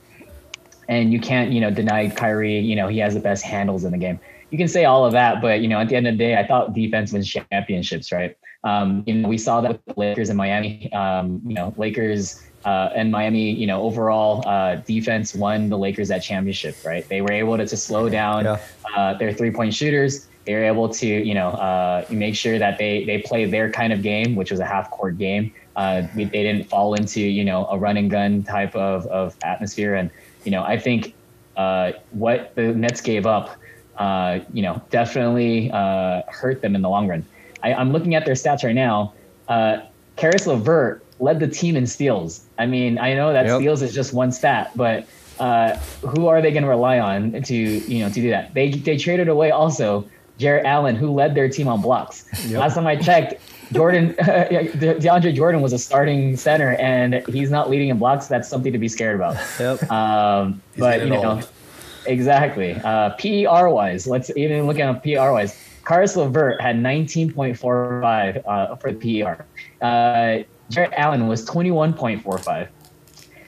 [0.91, 2.59] and you can't, you know, deny Kyrie.
[2.59, 4.19] You know, he has the best handles in the game.
[4.49, 6.37] You can say all of that, but you know, at the end of the day,
[6.37, 8.37] I thought defense wins championships, right?
[8.65, 10.91] Um, you know, we saw that with the Lakers and Miami.
[10.91, 13.51] Um, you know, Lakers uh, and Miami.
[13.51, 17.07] You know, overall uh, defense won the Lakers that championship, right?
[17.07, 18.59] They were able to, to slow down Yeah.
[18.95, 20.27] uh, their three point shooters.
[20.45, 23.93] They were able to, you know, uh, make sure that they they play their kind
[23.93, 25.53] of game, which was a half court game.
[25.75, 29.35] Uh, we- they didn't fall into, you know, a run and gun type of, of
[29.43, 29.95] atmosphere.
[29.95, 30.09] And,
[30.43, 31.15] you know, I think
[31.55, 33.55] uh, what the Nets gave up,
[33.97, 37.25] uh, you know, definitely uh, hurt them in the long run.
[37.63, 39.13] I, I'm looking at their stats right now.
[39.47, 39.79] Uh,
[40.15, 42.43] Caris LeVert led the team in steals.
[42.57, 43.59] I mean, I know that Yep.
[43.59, 45.07] steals is just one stat, but
[45.39, 48.53] uh, who are they going to rely on to you know to do that?
[48.53, 52.25] They they traded away also Jarrett Allen, who led their team on blocks.
[52.59, 53.35] Last time I checked,
[53.71, 58.27] Jordan De- DeAndre Jordan was a starting center, and he's not leading in blocks.
[58.27, 59.37] That's something to be scared about.
[59.59, 59.89] Yep.
[59.91, 61.49] Um, but you know, old.
[62.05, 62.73] exactly.
[62.83, 65.57] Uh, PER wise, let's even look at PER wise.
[65.85, 69.45] Caris Levert had 19.45 uh, for the PER.
[69.81, 72.67] Uh, Jarrett Allen was 21.45.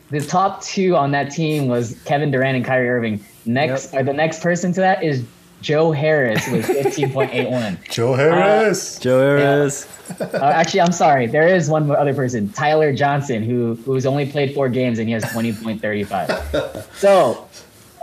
[0.09, 3.23] The top two on that team was Kevin Durant and Kyrie Irving.
[3.45, 4.01] Next, Yep.
[4.01, 5.23] or the next person to that is
[5.63, 7.81] Joe Harris with 15.81.
[7.89, 8.99] Joe Harris.
[8.99, 9.87] Joe Harris.
[10.19, 11.25] Uh, actually, I'm sorry.
[11.25, 15.13] There is one other person, Tyler Johnson, who who's only played four games and he
[15.13, 16.85] has 20.35.
[16.97, 17.47] so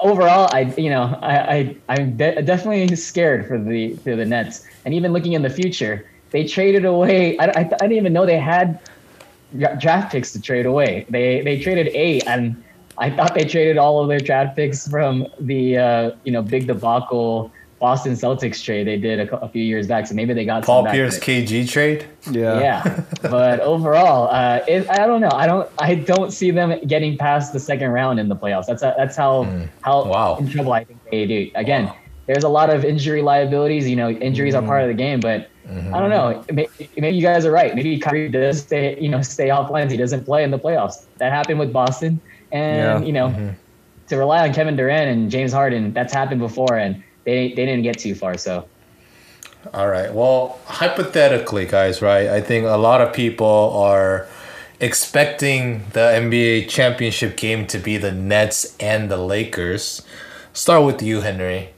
[0.01, 4.67] overall, I you know I, I I'm de- definitely scared for the for the Nets,
[4.85, 7.39] and even looking in the future, they traded away.
[7.39, 8.81] I, I, I didn't even know they had
[9.79, 11.05] draft picks to trade away.
[11.11, 12.63] They they traded eight, and
[13.01, 16.67] I thought they traded all of their draft picks from the uh, you know big
[16.67, 20.07] debacle Boston Celtics trade they did a, a few years back.
[20.07, 21.43] So maybe they got Paul some back Pierce there.
[21.43, 22.07] KG trade.
[22.31, 22.61] Yeah.
[22.61, 25.31] Yeah, but overall, uh, it, I don't know.
[25.33, 25.69] I don't.
[25.79, 28.67] I don't see them getting past the second round in the playoffs.
[28.67, 29.45] That's that's how
[29.81, 30.09] how Hmm.
[30.11, 30.37] Wow.
[30.39, 31.51] in trouble I think they do.
[31.55, 31.91] Again,
[32.27, 33.89] there's a lot of injury liabilities.
[33.89, 34.65] You know, injuries Hmm.
[34.65, 35.95] are part of the game, but Mm-hmm.
[35.95, 36.45] I don't know.
[36.51, 37.73] Maybe, maybe you guys are right.
[37.77, 38.99] Maybe Kyrie does stay.
[39.01, 39.89] You know, stay offline.
[39.89, 41.05] He doesn't play in the playoffs.
[41.19, 42.21] That happened with Boston,
[42.53, 43.07] and Yeah.
[43.07, 43.49] you know, Mm-hmm.
[44.09, 47.83] to rely on Kevin Durant and James Harden, that's happened before, and they they didn't
[47.83, 48.37] get too far.
[48.39, 48.67] So.
[49.75, 50.13] All right.
[50.15, 52.29] Well, hypothetically, guys, right?
[52.29, 54.27] I think a lot of people are
[54.81, 60.01] expecting the NBA championship game to be the Nets and the Lakers.
[60.55, 61.75] Start with you, Henry.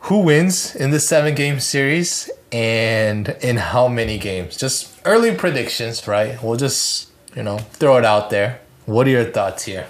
[0.00, 4.56] Who wins in the seven game series and in how many games?
[4.56, 6.42] Just early predictions, right?
[6.42, 8.60] We'll just, you know, throw it out there.
[8.86, 9.86] What are your thoughts here?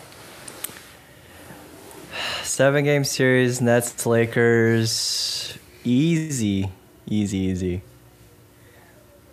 [2.43, 5.59] Seven game series, Nets, Lakers.
[5.83, 6.71] Easy.
[7.09, 7.83] Easy, easy.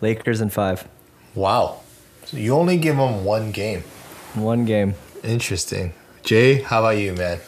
[0.01, 0.87] Lakers in five.
[1.35, 1.81] Wow.
[2.25, 3.83] So you only give them one game.
[4.33, 4.95] One game.
[5.23, 5.93] Interesting.
[6.23, 7.39] Jay, how about you, man?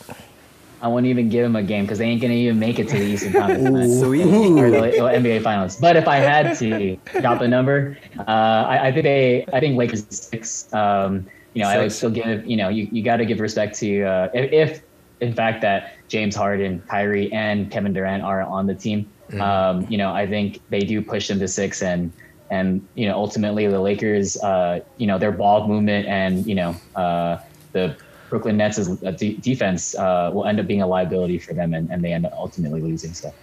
[0.83, 2.97] I wouldn't even give them a game because they ain't gonna even make it to
[2.97, 4.03] the Eastern Conference man.
[4.03, 5.77] Or the or NBA Finals.
[5.77, 9.77] But if I had to drop a number, uh, I, I think they, I think
[9.77, 10.71] Lakers six.
[10.73, 12.45] Um, you know, I would still give.
[12.45, 14.83] You know, you, you got to give respect to uh, if, if,
[15.19, 19.09] in fact, that James Harden, Kyrie, and Kevin Durant are on the team.
[19.39, 22.11] Um, you know, I think they do push them to six, and
[22.51, 26.75] and you know, ultimately the Lakers, uh, you know, their ball movement and you know,
[26.95, 27.39] uh,
[27.71, 27.95] the
[28.29, 31.89] Brooklyn Nets' uh, de- defense uh, will end up being a liability for them, and,
[31.91, 33.13] and they end up ultimately losing.
[33.13, 33.33] So.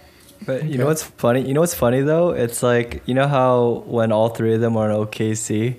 [0.45, 1.47] But you know what's funny?
[1.47, 2.31] You know what's funny though?
[2.31, 5.75] It's like you know how when all three of them are in OKC,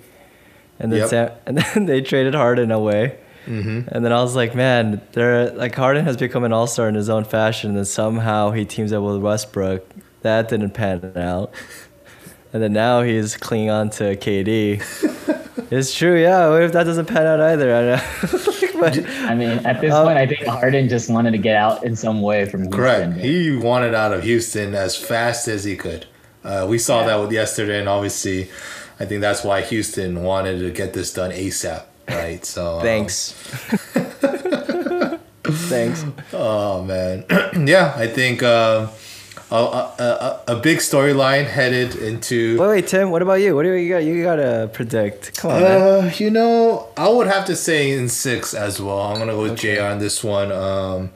[0.82, 1.08] and then Yep.
[1.08, 3.16] Sam, and then they traded Harden away,
[3.46, 3.88] Mm-hmm.
[3.88, 6.94] and then I was like, man, they're like Harden has become an all star in
[6.94, 9.84] his own fashion, and then somehow he teams up with Westbrook.
[10.22, 11.52] That didn't pan out,
[12.52, 14.80] and then now he's clinging on to KD.
[15.72, 16.48] it's true, yeah.
[16.50, 17.74] What if that doesn't pan out either?
[17.74, 18.00] I know.
[18.80, 21.82] but I mean, at this Um, point, I think Harden just wanted to get out
[21.82, 22.78] in some way from Houston.
[22.78, 23.12] Correct.
[23.18, 26.06] He wanted out of Houston as fast as he could.
[26.44, 27.06] Uh, we saw Yeah.
[27.08, 28.48] that with yesterday, and obviously,
[29.02, 31.82] I think that's why Houston wanted to get this done ASAP.
[32.08, 32.44] Right.
[32.44, 33.32] So um, thanks.
[35.42, 36.04] thanks.
[36.32, 37.24] Oh man,
[37.66, 37.92] yeah.
[37.96, 38.90] I think um,
[39.50, 42.60] a, a, a, big storyline headed into.
[42.60, 43.10] Wait, wait, Tim.
[43.10, 43.56] What about you?
[43.56, 44.04] What do you got?
[44.04, 45.36] You gotta predict.
[45.36, 45.62] Come on.
[45.64, 49.00] Uh, you know, I would have to say in six as well.
[49.00, 49.74] I'm gonna go with Okay.
[49.74, 50.52] Jay on this one.
[50.52, 51.10] Um,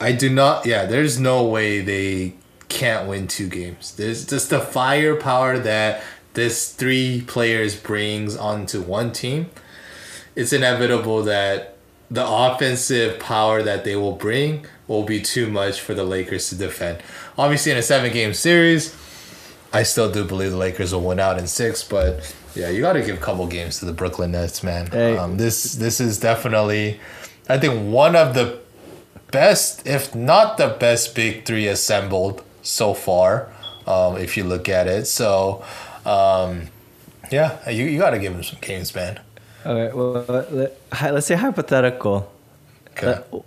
[0.00, 0.64] I do not.
[0.64, 2.32] Yeah, there's no way they
[2.70, 3.94] can't win two games.
[3.94, 6.02] There's just the firepower that
[6.34, 9.50] this three players brings onto one team.
[10.34, 11.76] It's inevitable that
[12.10, 16.54] the offensive power that they will bring will be too much for the Lakers to
[16.54, 17.02] defend.
[17.38, 18.94] Obviously, in a seven game series,
[19.72, 22.92] I still do believe the Lakers will win out in six, but yeah, you got
[22.94, 24.90] to give a couple games to the Brooklyn Nets, man.
[24.90, 25.16] Hey.
[25.16, 27.00] Um, this this is definitely,
[27.48, 28.60] I think, one of the
[29.30, 33.50] best, if not the best, big three assembled so far.
[33.86, 35.64] Um, if you look at it, so
[36.04, 36.68] um,
[37.30, 39.20] yeah, you, you got to give him some games, man.
[39.64, 39.94] All right.
[39.94, 40.76] Well, let,
[41.12, 42.32] let's say hypothetical.
[42.90, 43.22] Okay.
[43.32, 43.38] Uh,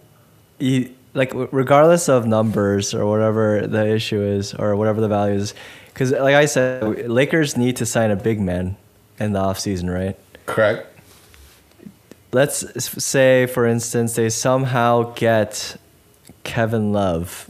[0.60, 5.54] you, like regardless of numbers or whatever the issue is or whatever the value is,
[5.88, 8.76] because like I said, Lakers need to sign a big man
[9.20, 10.18] in the offseason, right?
[10.46, 10.88] Correct.
[12.34, 15.78] Let's say, for instance, they somehow get
[16.44, 17.50] Kevin Love.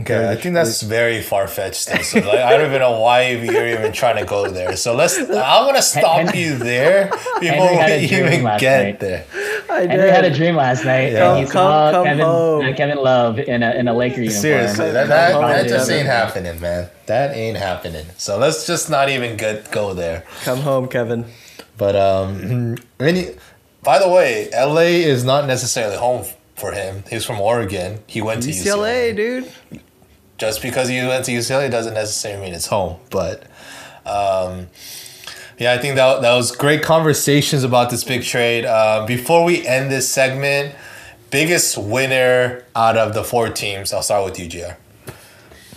[0.00, 1.88] Okay, I think that's very far fetched.
[2.04, 4.76] So like, I don't even know why you're even trying to go there.
[4.76, 5.16] So let's.
[5.18, 5.28] I'm
[5.66, 7.08] gonna stop you there
[7.40, 9.00] before we even get night.
[9.00, 9.24] there.
[9.70, 11.12] I Henry had a dream last night.
[11.12, 11.30] Yeah.
[11.36, 12.64] and he Come- saw come Kevin, home.
[12.66, 14.40] uh, Kevin Love in a in a Laker uniform.
[14.42, 16.00] Seriously, that, that, that just Kevin.
[16.00, 16.88] ain't happening, man.
[17.06, 18.06] That ain't happening.
[18.18, 20.24] So let's just not even get go there.
[20.44, 21.24] Come home, Kevin.
[21.78, 23.30] But um, any,
[23.82, 26.24] by the way, LA is not necessarily home
[26.54, 27.02] for him.
[27.10, 28.00] He's from Oregon.
[28.06, 29.16] He went to UCLA, UCLA.
[29.16, 29.52] dude.
[30.38, 32.98] Just because you went to UCLA doesn't necessarily mean it's home.
[33.10, 33.44] But
[34.04, 34.68] um,
[35.58, 38.64] yeah, I think that that was great conversations about this big trade.
[38.64, 40.74] Uh, before we end this segment,
[41.30, 43.92] biggest winner out of the four teams.
[43.92, 44.74] I'll start with you, GR.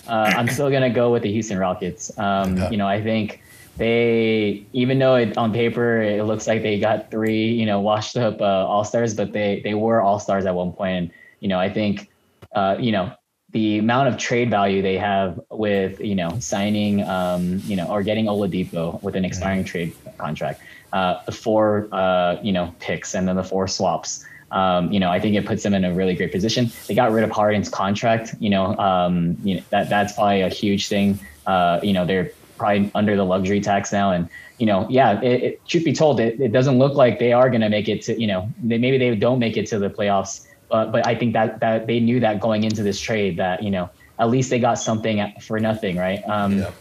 [0.07, 2.18] Uh, I'm still gonna go with the Houston Rockets.
[2.18, 2.72] Um, Okay.
[2.72, 3.41] You know, I think
[3.78, 8.18] they, even though it, on paper it looks like they got three, you know, washed
[8.18, 10.97] up uh, All Stars, but they they were All Stars at one point.
[10.97, 12.10] And you know, I think,
[12.53, 13.14] uh, you know,
[13.52, 18.04] the amount of trade value they have with you know signing, um, you know, or
[18.04, 20.62] getting Oladipo with an expiring trade contract,
[20.93, 24.26] uh, the four, uh, you know, picks and then the four swaps.
[24.52, 26.72] Um, you know, I think it puts them in a really great position.
[26.88, 28.36] They got rid of Harden's contract.
[28.39, 31.20] You know, um, you know that that's probably a huge thing.
[31.45, 35.22] Uh, you know, they're probably under the luxury tax now, and you know, yeah.
[35.22, 37.88] It, it, truth be told, it, it doesn't look like they are going to make
[37.88, 38.20] it to.
[38.20, 40.45] You know, they, maybe they don't make it to the playoffs.
[40.70, 43.72] But but I think that that they knew that going into this trade that you
[43.72, 43.89] know
[44.20, 46.22] at least they got something for nothing, right?
[46.28, 46.72] Um, Yeah.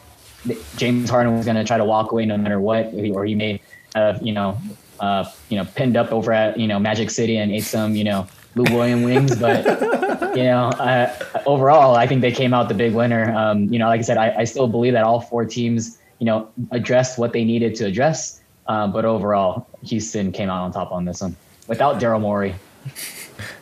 [0.76, 3.60] James Harden was going to try to walk away no matter what, or he may
[3.94, 4.56] have, you know,
[5.00, 8.04] uh, you know, pinned up over at, you know, Magic City and ate some, you
[8.04, 9.36] know, Lou William wings.
[9.36, 9.64] But,
[10.36, 11.12] you know, uh,
[11.46, 13.32] overall, I think they came out the big winner.
[13.34, 16.26] Um, you know, like I said, I, I still believe that all four teams, you
[16.26, 18.40] know, addressed what they needed to address.
[18.66, 21.36] Um, but overall, Houston came out on top on this one
[21.66, 22.54] without Daryl Morey.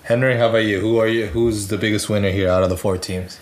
[0.06, 0.78] Henry, how about you?
[0.78, 1.26] Who are you?
[1.26, 3.40] Who's the biggest winner here out of the four teams?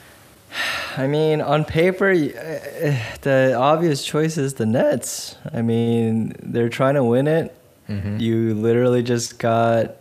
[0.96, 5.36] I mean, on paper, uh, the obvious choice is the Nets.
[5.52, 7.54] I mean, they're trying to win it.
[8.18, 9.96] You literally just got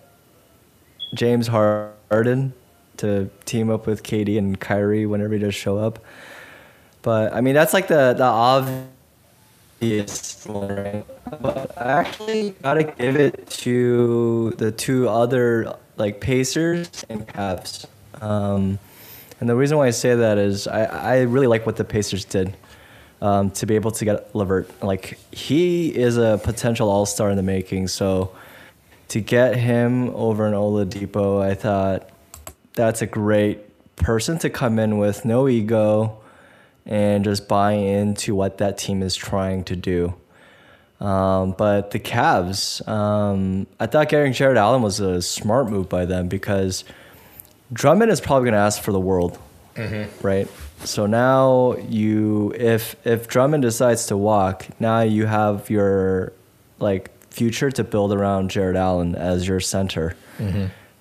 [1.14, 2.54] James Harden
[2.96, 6.00] to team up with KD and Kyrie whenever he does show up.
[7.02, 8.88] But I mean, that's like the the obvious
[10.46, 11.06] one, right?
[11.42, 17.86] But I actually gotta give it to the two other like Pacers and Cavs.
[18.22, 18.80] Um,
[19.40, 22.26] and the reason why I say that is I, I really like what the Pacers
[22.26, 22.56] did
[23.22, 24.84] um, to be able to get LeVert.
[24.84, 27.88] Like he is a potential All Star in the making.
[27.88, 28.36] So
[29.10, 32.10] to get him over an Oladipo, I thought
[32.74, 36.18] that's a great person to come in with no ego
[36.86, 40.14] and just buy into what that team is trying to do.
[41.00, 46.06] Um, but the Cavs, um, I thought getting Jarrett Allen was a smart move by
[46.06, 46.86] them because
[47.74, 49.38] Drummond is probably going to ask for the world,
[50.22, 50.48] right?
[50.86, 56.32] So now you, if if Drummond decides to walk, now you have your
[56.80, 60.16] like future to build around Jarrett Allen as your center,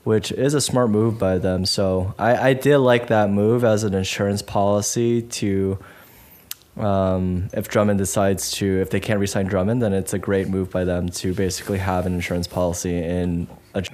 [0.05, 1.65] which is a smart move by them.
[1.67, 5.79] So I, I did like that move as an insurance policy to.
[6.77, 10.71] Um, if Drummond decides to, if they can't resign Drummond, then it's a great move
[10.71, 13.85] by them to basically have an insurance policy in a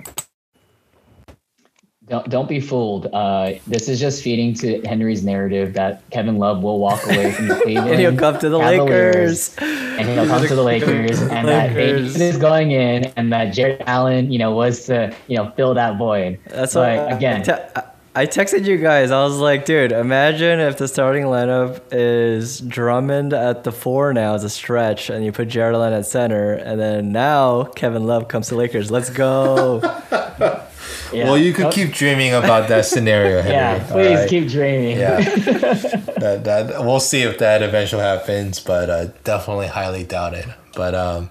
[2.06, 3.06] Don't, don't be fooled.
[3.12, 7.48] Uh, this is just feeding to Henry's narrative that Kevin Love will walk away from
[7.48, 9.98] the Cleveland and he'll come to the Cavaliers, Lakers.
[9.98, 12.16] and he'll come to the Lakers, and that Lakers.
[12.16, 15.98] knew going in, and that Jarrett Allen, you know, was to you know fill that
[15.98, 16.38] void.
[16.46, 17.44] That's but what again,
[17.76, 17.82] I,
[18.14, 19.10] I texted you guys.
[19.10, 24.34] I was like, dude, imagine if the starting lineup is Drummond at the four now
[24.34, 28.26] as a stretch, and you put Jarrett Allen at center, and then now Kevin Love
[28.26, 28.90] comes to Lakers.
[28.90, 29.80] Let's go.
[30.10, 31.24] yeah.
[31.24, 31.74] Well, you could Nope.
[31.74, 33.52] keep dreaming about that scenario, Henry.
[33.54, 34.28] Yeah, please right?
[34.28, 34.98] keep dreaming.
[34.98, 35.20] Yeah,
[36.18, 40.46] that, that we'll see if that eventually happens, but uh, definitely highly doubt it.
[40.74, 41.30] But um,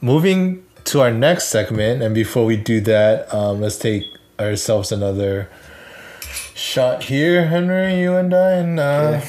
[0.00, 4.04] moving to our next segment, and before we do that, um, let's take
[4.38, 5.48] ourselves another
[6.62, 8.00] shot here, Henry.
[8.00, 9.20] You and I, and uh,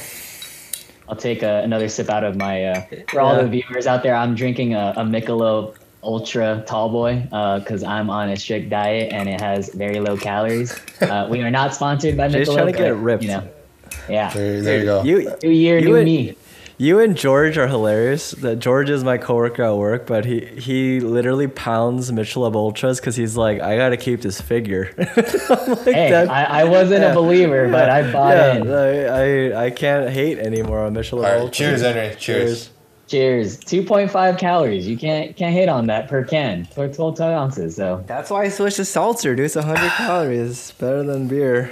[1.07, 2.63] I'll take uh, another sip out of my.
[2.65, 3.43] Uh, for all Yeah.
[3.43, 7.21] the viewers out there, I'm drinking a, a Michelob Ultra Tall Boy
[7.59, 10.77] because I'm on a strict diet and it has very low calories.
[10.99, 12.53] Uh, we are not sponsored by Jay's Michelob.
[12.55, 13.23] trying to get it ripped.
[13.23, 13.47] You know,
[14.09, 14.29] yeah.
[14.33, 15.03] there, there you go.
[15.03, 16.35] You, New year, You new would- me.
[16.79, 18.31] You and George are hilarious.
[18.31, 23.15] That George is my coworker at work, but he he literally pounds Michelob Ultras because
[23.15, 24.89] he's like, I gotta keep this figure.
[24.97, 27.11] I'm like, Hey, "That- I, I wasn't yeah.
[27.11, 28.71] a believer, but I bought yeah, in.
[28.71, 31.57] I, I I can't hate anymore on Michelob All right, Ultras.
[31.57, 32.15] cheers, Henry.
[32.17, 32.69] Cheers.
[33.07, 33.57] Cheers.
[33.61, 34.87] 2.5 calories.
[34.87, 36.65] You can't can't hit on that per can.
[36.65, 37.75] For 12 ounces.
[37.75, 39.45] So That's why I switched to seltzer, dude.
[39.47, 40.71] It's 100 calories.
[40.73, 41.71] Better than beer.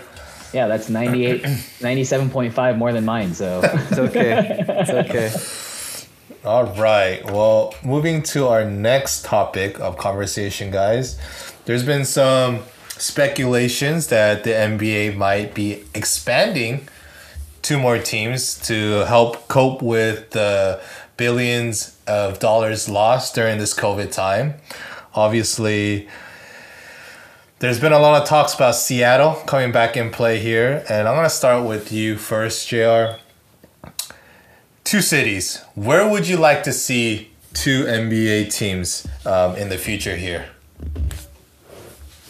[0.58, 3.36] Yeah, that's 98, 97.5 more than mine.
[3.36, 4.66] So It's okay.
[4.68, 5.30] It's okay.
[6.44, 7.24] All right.
[7.26, 11.20] Well, moving to our next topic of conversation, guys.
[11.66, 16.90] There's been some speculations that the NBA might be expanding
[17.62, 20.82] two more teams to help cope with the
[21.18, 24.56] billions of dollars lost during this COVID time.
[25.14, 26.08] Obviously,
[27.60, 31.16] there's been a lot of talks about Seattle coming back in play here, and I'm
[31.16, 33.18] gonna start with you first, Jr
[34.88, 35.62] two cities.
[35.76, 40.46] Where would you like to see two NBA teams um, in the future here?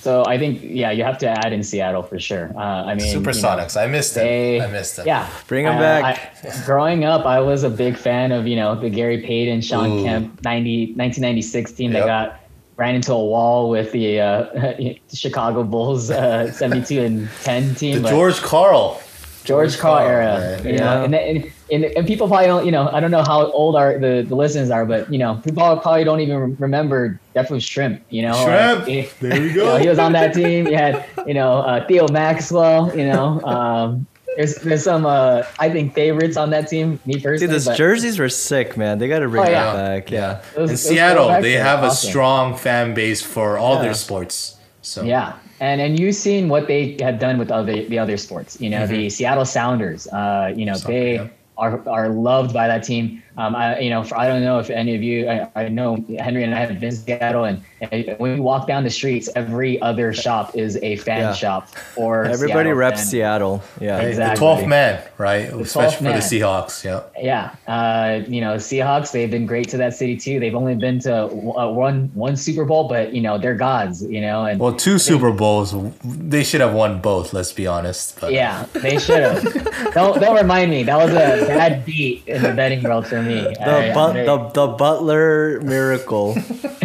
[0.02, 2.52] So I think yeah, you have to add in Seattle for sure.
[2.58, 3.80] Uh, I mean, you know, Supersonics.
[3.80, 4.26] I missed them.
[4.26, 5.06] they- I missed them.
[5.06, 6.32] Yeah, Bring 'em Uh, back.
[6.44, 10.00] I, growing up, I was a big fan of you know the Gary Payton, Sean
[10.00, 10.04] Ooh.
[10.04, 12.02] Kemp 90, 1996 team Yep.
[12.02, 12.40] that got
[12.78, 18.02] ran into a wall with the uh, Chicago Bulls uh, 72 and 10 team.
[18.04, 19.02] The George Karl.
[19.44, 20.40] George Karl Karl, era.
[20.40, 20.66] man.
[20.66, 20.80] You Yeah.
[20.80, 22.66] know, and, and, and and people probably don't.
[22.66, 25.36] You know, I don't know how old our the, the listeners are, but you know,
[25.44, 28.02] people probably don't even remember definitely Shrimp.
[28.10, 28.80] You know, Shrimp.
[28.80, 29.78] Like, he- There we you know, go.
[29.78, 30.68] he was on that team.
[30.68, 32.92] You had you know uh, Theo Maxwell.
[32.98, 34.06] You know, um,
[34.38, 37.00] there's there's some uh, I think favorites on that team.
[37.06, 39.00] Me personally, Dude, those but jerseys were sick, man.
[39.00, 39.74] They got to bring Oh, that yeah.
[39.74, 40.12] back.
[40.12, 40.42] Yeah.
[40.56, 43.82] those- In those Seattle, they are have a strong fan base for all Yeah.
[43.82, 44.56] their sports.
[44.82, 48.62] So Yeah, and and you've seen what they have done with other the other sports.
[48.62, 50.08] You know, the Seattle Sounders.
[50.08, 51.28] Uh, you know, Soccer, they yeah.
[51.58, 53.22] are are loved by that team.
[53.38, 55.30] Um, I you know, for, I don't know if any of you.
[55.30, 58.66] I, I know Henry and I have been to Seattle, and, and when we walk
[58.68, 61.34] down the streets, every other shop is a fan Yeah.
[61.34, 63.06] shop for Everybody Seattle reps fan.
[63.08, 63.64] Seattle.
[63.80, 64.00] Yeah.
[64.02, 64.34] Hey, Exactly.
[64.36, 65.54] the twelfth man, right?
[65.54, 66.40] Especially 12th for the.
[66.40, 66.84] Seahawks.
[66.84, 67.02] Yeah.
[67.22, 69.12] Yeah, uh, you know, Seahawks.
[69.12, 70.40] They've been great to that city too.
[70.40, 74.02] They've only been to uh, one one Super Bowl, but you know they're gods.
[74.04, 75.76] You know, and Well, two Super Bowls.
[76.04, 77.34] They should have won both.
[77.34, 78.20] Let's be honest.
[78.20, 79.44] But Yeah, they should have.
[79.94, 80.82] don't don't remind me.
[80.84, 83.27] That was a bad beat in the betting world for me.
[83.28, 86.36] The, I- but, very- the, the Butler miracle.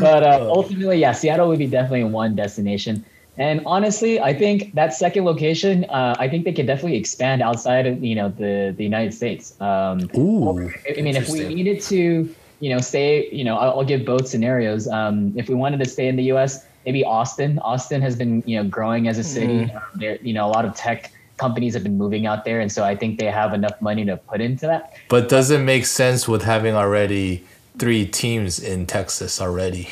[0.00, 3.04] but uh, ultimately, yeah, Seattle would be definitely one destination.
[3.38, 7.86] And honestly, I think that second location, uh, I think they could definitely expand outside
[7.86, 9.58] of you know the the United States.
[9.60, 12.28] Um, Ooh, I mean, if we needed to,
[12.60, 14.88] you know, stay, you know, I'll, I'll give both scenarios.
[14.88, 17.58] Um, if we wanted to stay in the U.S., maybe Austin.
[17.60, 19.72] Austin has been, you know, growing as a city.
[19.72, 21.10] Um, there, you know, a lot of tech
[21.40, 24.16] companies have been moving out there, and so I think they have enough money to
[24.18, 24.92] put into that.
[25.08, 27.44] But does it make sense with having already
[27.78, 29.88] three teams in Texas already?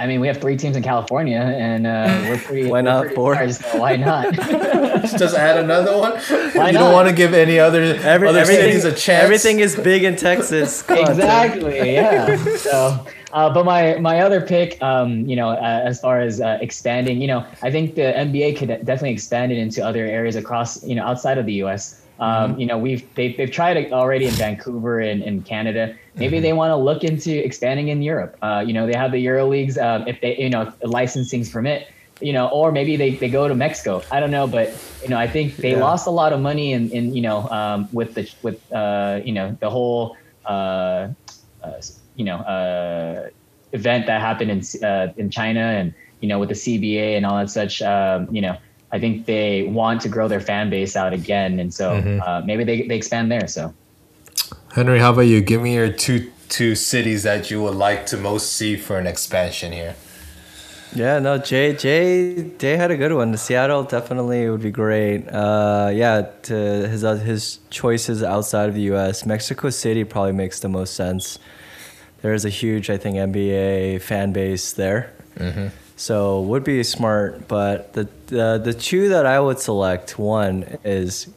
[0.00, 2.64] I mean, we have three teams in California, and uh, we're pretty.
[2.64, 3.34] Why we're not pretty four?
[3.34, 4.32] large, so why not?
[4.34, 6.12] Just add another one.
[6.12, 6.72] Why you not?
[6.72, 9.24] don't want to give any other Every, other cities a chance.
[9.24, 10.80] everything is big in Texas.
[10.82, 11.14] Come on, Tim.
[11.16, 11.92] exactly.
[11.92, 12.56] Yeah.
[12.56, 16.56] So, uh, but my my other pick, um, you know, uh, as far as uh,
[16.62, 20.82] expanding, you know, I think the NBA could definitely expand it into other areas across,
[20.82, 21.99] you know, outside of the U.S.
[22.20, 25.96] Um, You know, we've they've, they've tried it already in Vancouver and in Canada.
[26.16, 28.36] Maybe they want to look into expanding in Europe.
[28.42, 29.78] Uh, you know, they have the Euro leagues.
[29.78, 31.88] Um, if they, you know, licensing's permit.
[32.22, 34.02] You know, or maybe they, they go to Mexico.
[34.12, 34.66] I don't know, but
[35.02, 35.80] you know, I think they Yeah.
[35.88, 39.32] lost a lot of money in, in you know um, with the with uh, you
[39.32, 41.08] know the whole uh,
[41.64, 41.80] uh,
[42.16, 43.30] you know uh,
[43.72, 47.38] event that happened in uh, in China and you know with the CBA and all
[47.38, 47.80] that such.
[47.80, 48.54] Um, you know,
[48.92, 52.26] I think they want to grow their fan base out again, and so Mhm.
[52.26, 53.46] uh, maybe they, they expand there.
[53.46, 53.72] So
[54.74, 55.40] Henry, how about you?
[55.40, 59.06] Give me your two two cities that you would like to most see for an
[59.06, 59.94] expansion here.
[60.92, 63.36] Yeah, no, Jay, Jay, Jay had a good one.
[63.36, 65.28] Seattle definitely would be great.
[65.28, 66.54] Uh, yeah, to
[66.88, 71.38] his uh, his choices outside of the U.S., Mexico City probably makes the most sense.
[72.22, 75.12] There is a huge, I think, NBA fan base there,
[76.00, 77.46] so would be smart.
[77.46, 81.28] But the the the two that I would select, one is,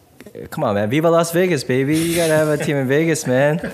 [0.51, 1.97] come on, man, Viva Las Vegas, baby!
[1.97, 3.59] You gotta have a team in Vegas, man.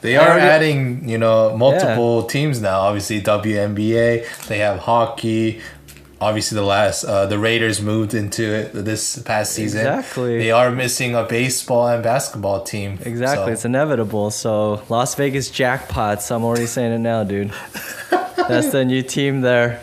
[0.00, 2.80] They are already- adding, you know, multiple teams now.
[2.80, 4.46] Obviously, WNBA.
[4.48, 5.60] They have hockey.
[6.20, 9.80] Obviously, the last uh, the Raiders moved into it this past season.
[9.80, 10.38] Exactly.
[10.38, 12.98] They are missing a baseball and basketball team.
[13.02, 14.30] Exactly, so- it's inevitable.
[14.30, 16.30] So Las Vegas jackpots.
[16.34, 17.52] I'm already saying it now, dude.
[18.48, 19.80] That's the new team there.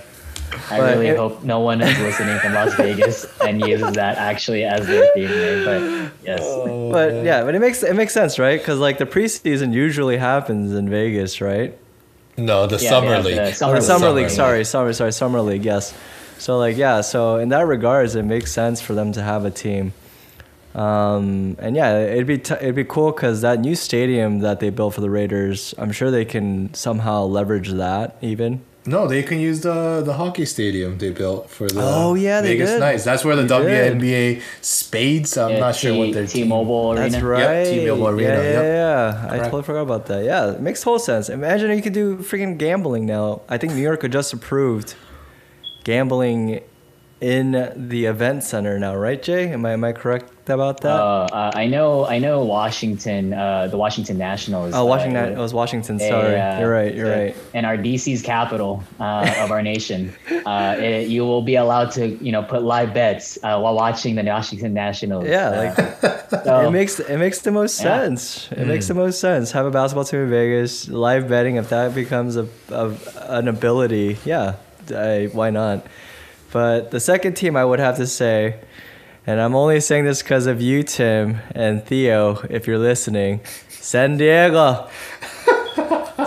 [0.70, 4.18] I But really it- hope no one is listening from Las Vegas and uses that
[4.18, 5.66] actually as their theme name.
[5.66, 5.82] But
[6.26, 6.42] yes,
[6.92, 8.60] But yeah, but it makes it makes sense, right?
[8.60, 11.78] Because like the preseason usually happens in Vegas, right?
[12.38, 13.36] no, the Yeah, summer they league.
[13.36, 13.86] the Summer the League.
[13.88, 14.24] summer, Summer league.
[14.26, 14.32] league.
[14.32, 14.94] Sorry, summer.
[14.94, 15.66] Sorry, summer league.
[15.66, 15.94] Yes.
[16.40, 19.52] So like yeah, so in that regards, it makes sense for them to have a
[19.52, 19.94] team.
[20.74, 24.70] Um, and yeah, it'd be t- it'd be cool because that new stadium that they
[24.70, 29.40] built for the Raiders, I'm sure they can somehow leverage that even No, they can
[29.40, 32.80] use the the hockey stadium they built for the Oh, yeah, they Vegas did.
[32.80, 33.04] Knights.
[33.04, 33.94] That's where the They did.
[34.00, 35.38] WNBA Spades.
[35.38, 36.26] I'm Yeah, not sure what T- their.
[36.26, 37.10] T-Mobile Arena.
[37.10, 37.64] That's right.
[37.66, 38.64] T-Mobile Arena, Yeah, yeah, yep.
[38.64, 39.28] yeah.
[39.34, 40.24] I totally forgot about that.
[40.26, 41.30] Yeah, it makes total sense.
[41.30, 43.42] Imagine you could do freaking gambling now.
[43.48, 44.96] I think New York just approved
[45.84, 46.62] gambling
[47.22, 49.50] in the event center now, right, Jay?
[49.52, 51.00] Am I am I correct about that?
[51.00, 52.44] Uh, uh, I know, I know.
[52.44, 54.74] Washington, uh, the Washington Nationals.
[54.74, 55.26] oh, Washington.
[55.36, 56.00] uh, it was Washington.
[56.00, 56.96] Sorry, uh, you're right.
[56.96, 57.36] You're the- right.
[57.54, 60.12] And our DC's capital uh, of our nation,
[60.48, 64.16] uh, it, you will be allowed to, you know, put live bets uh, while watching
[64.16, 65.26] the Washington Nationals.
[65.28, 68.00] Yeah, like so- it makes it makes the most Yeah.
[68.02, 68.52] sense.
[68.52, 69.52] It makes the most sense.
[69.52, 71.58] Have a basketball team in Vegas, live betting.
[71.58, 72.92] If that becomes a, a
[73.30, 74.56] an ability, yeah,
[74.90, 75.86] I, why not?
[76.52, 78.60] But the second team, I would have to say,
[79.26, 84.18] and I'm only saying this because of you, Tim and Theo, if you're listening, San
[84.18, 84.90] Diego.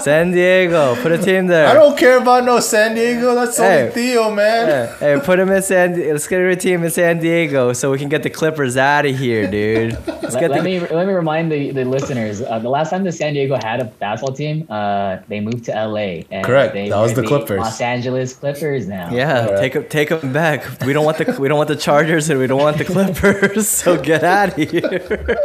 [0.01, 1.67] San Diego, put a team there.
[1.69, 3.35] I don't care about no San Diego.
[3.35, 3.81] That's Hey.
[3.83, 4.69] only Theo, man.
[4.69, 5.99] Yeah, hey, put him in San.
[5.99, 9.17] Let's get a team in San Diego so we can get the Clippers out of
[9.19, 9.93] here, dude.
[10.07, 12.41] Let's Let, get let the, me let me remind the, the listeners.
[12.41, 15.73] Uh, the last time the San Diego had a basketball team, uh, they moved to
[15.73, 16.23] LA.
[16.31, 16.73] And Correct.
[16.73, 17.59] They, That was the Clippers.
[17.61, 19.11] Los Angeles Clippers now.
[19.13, 19.59] Yeah, Alright.
[19.59, 20.65] take them, take them back.
[20.81, 23.69] We don't want the we don't want the Chargers and we don't want the Clippers.
[23.69, 25.37] So get out of here.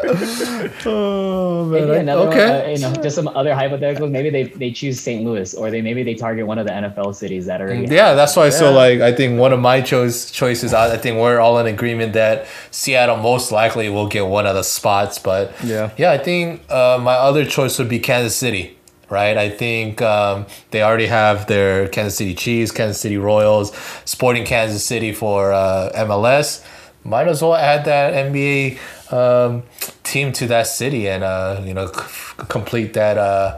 [0.86, 1.82] Oh man.
[1.82, 2.66] Maybe I- another one, okay.
[2.66, 4.10] uh, you know, just some other hypotheticals.
[4.12, 5.24] Maybe they, they choose St.
[5.24, 7.74] Louis, or they maybe they target one of the NFL cities that are.
[7.74, 8.50] Yeah, that's why.
[8.50, 10.74] So like, I think one of my choice choices.
[10.74, 14.56] I I think we're all in agreement that Seattle most likely will get one of
[14.56, 15.20] the spots.
[15.20, 15.92] But Yeah.
[15.98, 18.76] yeah, I think uh, my other choice would be Kansas City.
[19.12, 23.76] Right, I think um, they already have their Kansas City Chiefs, Kansas City Royals,
[24.06, 26.64] Sporting Kansas City for uh, MLS.
[27.04, 28.78] Might as well add that NBA
[29.12, 29.64] um,
[30.04, 32.04] team to that city and uh, you know c-
[32.50, 33.58] complete that uh,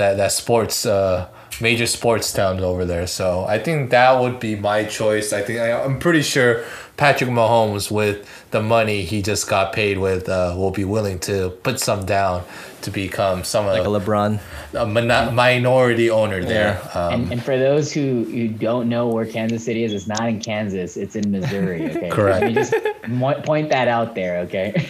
[0.00, 1.28] that that sports uh,
[1.60, 3.06] major sports town over there.
[3.06, 5.32] So I think that would be my choice.
[5.32, 6.64] I think I, I'm pretty sure
[6.96, 11.50] Patrick Mahomes with the money he just got paid with uh, will be willing to
[11.62, 12.42] put some down
[12.82, 14.40] to become some Like a of LeBron.
[14.72, 16.80] a min- minority owner there.
[16.94, 20.26] Um, And, and for those who, who don't know where Kansas City is, it's not
[20.26, 20.96] in Kansas.
[20.96, 21.90] It's in Missouri.
[21.90, 22.08] Okay.
[22.18, 22.40] Correct.
[22.40, 22.74] Let me just
[23.06, 24.38] mo- point that out there.
[24.46, 24.72] Okay.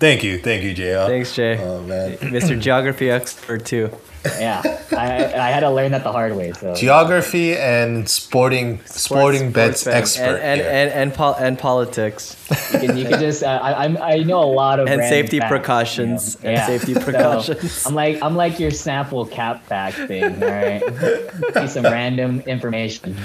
[0.00, 1.06] thank you, thank you, JL.
[1.08, 1.58] Thanks, Jay.
[1.60, 2.16] Oh man.
[2.18, 2.58] Mr.
[2.58, 3.90] Geography expert too.
[4.38, 4.62] Yeah.
[4.92, 6.52] I, I had to learn that the hard way.
[6.52, 6.74] So.
[6.74, 10.22] Geography and sporting sporting bets Sports expert.
[10.22, 12.36] and and and and, pol- and politics
[12.72, 15.20] You can, you can just uh, I I'm, I know a lot of and safety
[15.20, 15.48] facts, you know?
[15.48, 16.66] precautions and Yeah.
[16.66, 17.86] safety So, precautions.
[17.86, 20.42] I'm like I'm like your Snapple cap back thing.
[20.42, 20.82] All right,
[21.54, 23.16] see some random information.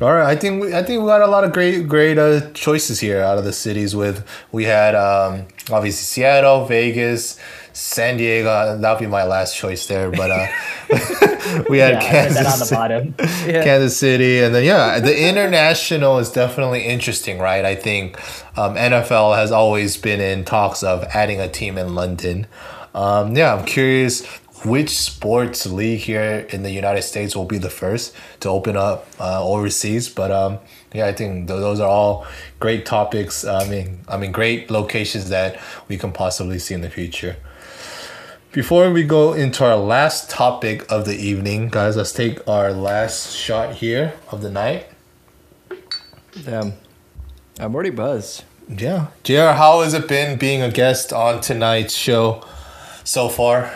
[0.00, 2.50] All right, I think we, I think we got a lot of great great uh,
[2.52, 3.96] choices here out of the cities.
[3.96, 7.38] With we had um, obviously Seattle, Vegas,
[7.78, 8.76] San Diego.
[8.78, 10.10] That'll be my last choice there.
[10.10, 10.46] But uh,
[11.70, 12.70] we had Yeah, put on the Kansas.
[13.48, 13.64] Yeah.
[13.64, 17.64] Kansas City, and then yeah, the international is definitely interesting, right?
[17.64, 18.18] I think
[18.58, 22.46] um, NFL has always been in talks of adding a team in London.
[22.94, 24.26] Um, yeah, I'm curious
[24.64, 29.06] which sports league here in the United States will be the first to open up
[29.20, 30.08] uh, overseas.
[30.08, 30.58] But um,
[30.92, 32.26] yeah, I think th- those are all
[32.58, 33.44] great topics.
[33.44, 37.36] I mean, I mean, great locations that we can possibly see in the future.
[38.52, 43.36] Before we go into our last topic of the evening, guys, let's take our last
[43.36, 44.86] shot here of the night.
[46.44, 46.72] Damn,
[47.60, 48.44] I'm already buzzed.
[48.66, 49.08] Yeah.
[49.22, 52.42] JR, how has it been being a guest on tonight's show
[53.04, 53.70] so far?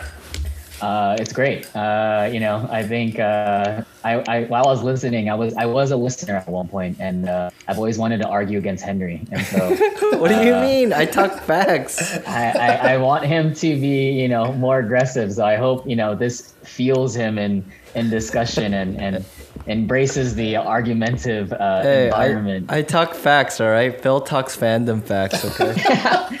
[0.83, 1.73] Uh, it's great.
[1.75, 5.65] Uh, you know, I think uh, I, I while I was listening, I was I
[5.65, 9.21] was a listener at one point, and uh, I've always wanted to argue against Henry,
[9.31, 9.59] and so
[10.19, 10.91] What do you Uh, mean?
[10.91, 11.95] I talk facts.
[12.27, 15.31] I, I, I want him to be you know more aggressive.
[15.31, 17.63] So I hope you know this fuels him in
[17.95, 19.23] in discussion and and
[19.67, 22.65] embraces the argumentative uh, Hey, environment.
[22.69, 23.99] I, I talk facts, all right?
[24.01, 25.73] Phil talks fandom facts, okay?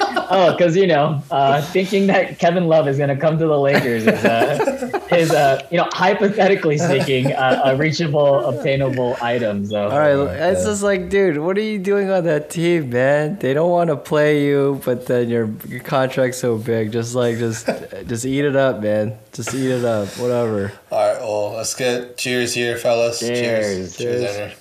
[0.35, 3.59] Oh, because you know, uh, thinking that Kevin Love is going to come to the
[3.59, 4.72] Lakers is, uh,
[5.11, 9.65] is uh, you know, hypothetically speaking, uh, a reachable, obtainable item.
[9.65, 12.89] So, All right, my it's just like, dude, what are you doing on that team,
[12.89, 13.37] man?
[13.39, 16.91] They don't want to play you, but then your, your contract's so big.
[16.91, 17.65] Just like, just,
[18.07, 19.17] just eat it up, man.
[19.31, 20.71] Just eat it up, whatever.
[20.91, 23.19] All right, well, let's get cheers here, fellas.
[23.19, 23.97] Cheers.
[23.97, 24.35] Cheers, Cheers.
[24.35, 24.55] Henry.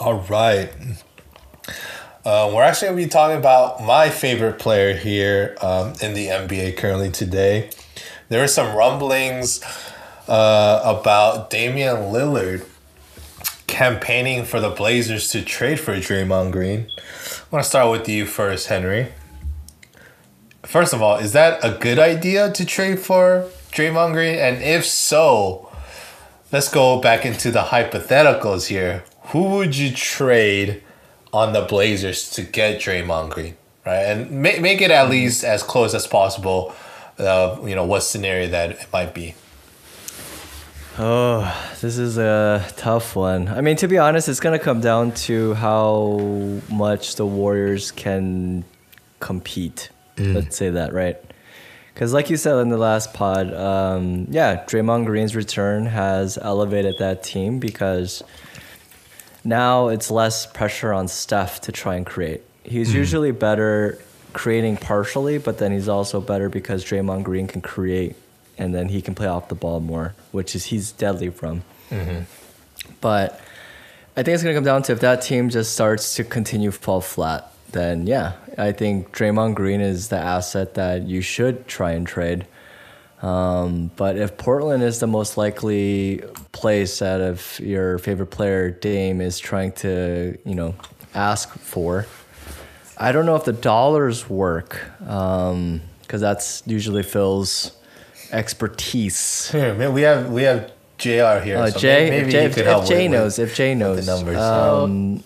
[0.00, 0.70] All right.
[2.28, 6.26] Uh, we're actually going to be talking about my favorite player here um, in the
[6.26, 7.70] NBA currently today.
[8.28, 9.62] There are some rumblings
[10.28, 12.66] uh, about Damian Lillard
[13.66, 16.90] campaigning for the Blazers to trade for Draymond Green.
[17.00, 19.10] I want to start with you first, Henry.
[20.64, 24.34] first of all, is that a good idea to trade for Draymond Green?
[24.34, 25.72] And if so,
[26.52, 29.04] let's go back into the hypotheticals here.
[29.28, 30.82] Who would you trade
[31.32, 33.56] on the Blazers to get Draymond Green?
[33.84, 36.74] Right, and make, make it at least as close as possible.
[37.18, 39.34] Uh, you know what scenario that it might be.
[40.98, 43.48] Oh, this is a tough one.
[43.48, 46.18] I mean, to be honest, it's gonna come down to how
[46.68, 48.64] much the Warriors can
[49.20, 49.90] compete.
[50.18, 51.16] Let's say that, right?
[51.94, 56.98] Because, like you said in the last pod, um, yeah, Draymond Green's return has elevated
[56.98, 58.22] that team because
[59.44, 62.42] now it's less pressure on Steph to try and create.
[62.64, 62.98] He's hmm.
[62.98, 63.98] usually better
[64.32, 68.16] creating partially, but then he's also better because Draymond Green can create
[68.58, 71.62] and then he can play off the ball more, which is he's deadly from.
[71.90, 72.22] Mm-hmm.
[73.00, 73.40] But
[74.16, 77.00] I think it's gonna come down to if that team just starts to continue fall
[77.00, 82.06] flat, then yeah, I think Draymond Green is the asset that you should try and
[82.06, 82.46] trade.
[83.22, 89.20] Um, but if Portland is the most likely place out of your favorite player, Dame,
[89.20, 90.74] is trying to, you know,
[91.14, 92.06] ask for,
[92.96, 97.72] I don't know if the dollars work because that's usually Phil's
[98.30, 99.50] expertise.
[99.50, 101.08] Here, man, we have we have Jr.
[101.42, 101.58] here.
[101.58, 103.54] Uh, so Jay, maybe if Jay, he if, could help if Jay with- knows, if
[103.54, 104.36] Jay knows, the numbers.
[104.38, 105.22] um,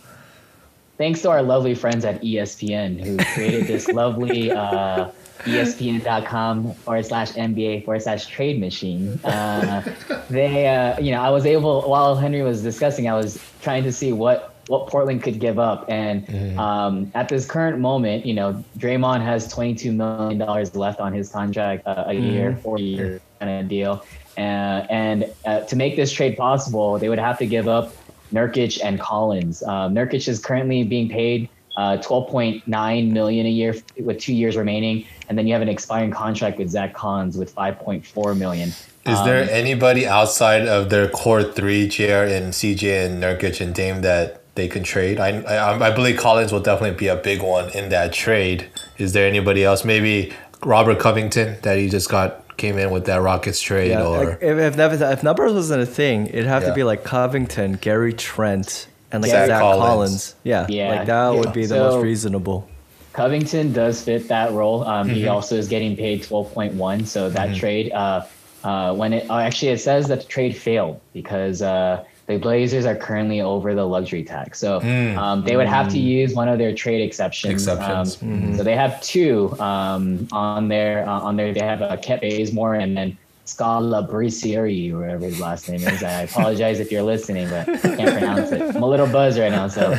[0.98, 5.08] Thanks to our lovely friends at ESPN who created this lovely uh,
[5.44, 9.18] ESPN.com forward slash NBA forward slash trade machine.
[9.24, 9.82] Uh,
[10.30, 13.92] they, uh, you know, I was able while Henry was discussing, I was trying to
[13.92, 18.64] see what what Portland could give up, and um, at this current moment, you know,
[18.78, 23.20] Draymond has twenty two million dollars left on his contract, uh, a year, four year
[23.40, 24.04] kind of deal,
[24.36, 27.92] uh, and uh, to make this trade possible, they would have to give up
[28.32, 29.62] Nurkic and Collins.
[29.64, 35.06] Um, Nurkic is currently being paid uh, 12.9 million a year with two years remaining,
[35.28, 38.68] and then you have an expiring contract with Zach Collins with 5.4 million.
[39.04, 43.74] Is there Um, anybody outside of their core three, JR and CJ and Nurkic and
[43.74, 45.18] Dame that they can trade?
[45.18, 48.68] I, I I believe Collins will definitely be a big one in that trade.
[48.98, 49.84] Is there anybody else?
[49.84, 50.32] Maybe
[50.64, 54.78] Robert Covington that he just got came in with that Rockets trade, yeah, or if,
[54.78, 56.68] if, if numbers wasn't a thing, it'd have Yeah.
[56.68, 59.82] to be like Covington, Gary Trent, and like Zach Zach, Collins.
[59.88, 60.34] Collins.
[60.44, 60.88] Yeah, Yeah.
[60.90, 61.38] like that Yeah.
[61.40, 62.68] would be the So- most reasonable.
[63.12, 64.84] Covington does fit that role.
[64.84, 65.16] Um, Mm-hmm.
[65.16, 67.04] He also is getting paid 12.1.
[67.06, 68.22] So that trade, uh,
[68.64, 72.86] uh, when it uh, actually it says that the trade failed because uh, the Blazers
[72.86, 74.58] are currently over the luxury tax.
[74.60, 74.80] So
[75.18, 77.50] um, they would have to use one of their trade exceptions.
[77.52, 77.72] Mm.
[77.74, 78.22] Exceptions.
[78.22, 81.52] Um, So they have two um, on their uh, on their.
[81.52, 86.02] They have uh, Kent Bazemore and then Scala Bricieri, whatever his last name is.
[86.02, 88.62] I apologize if you're listening, but I can't pronounce it.
[88.76, 89.66] I'm a little buzzed right now.
[89.68, 89.92] So,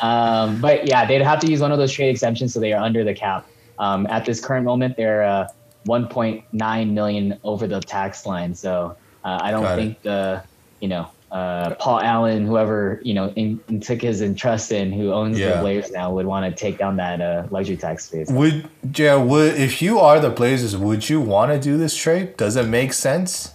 [0.00, 2.82] um, but yeah, they'd have to use one of those trade exemptions, so they are
[2.82, 3.46] under the cap.
[3.78, 5.48] Um, at this current moment, they're uh,
[5.86, 8.54] 1.9 million over the tax line.
[8.54, 9.82] So uh, I don't Got it.
[9.82, 10.42] think the
[10.80, 15.12] you know uh, Paul Allen, whoever you know in, in took his interest in, who
[15.12, 15.54] owns Yeah.
[15.56, 18.30] the Blazers now, would want to take down that uh, luxury tax space.
[18.30, 18.56] would
[18.96, 22.36] JR would if you are the Blazers, would you want to do this trade?
[22.36, 23.52] Does it make sense?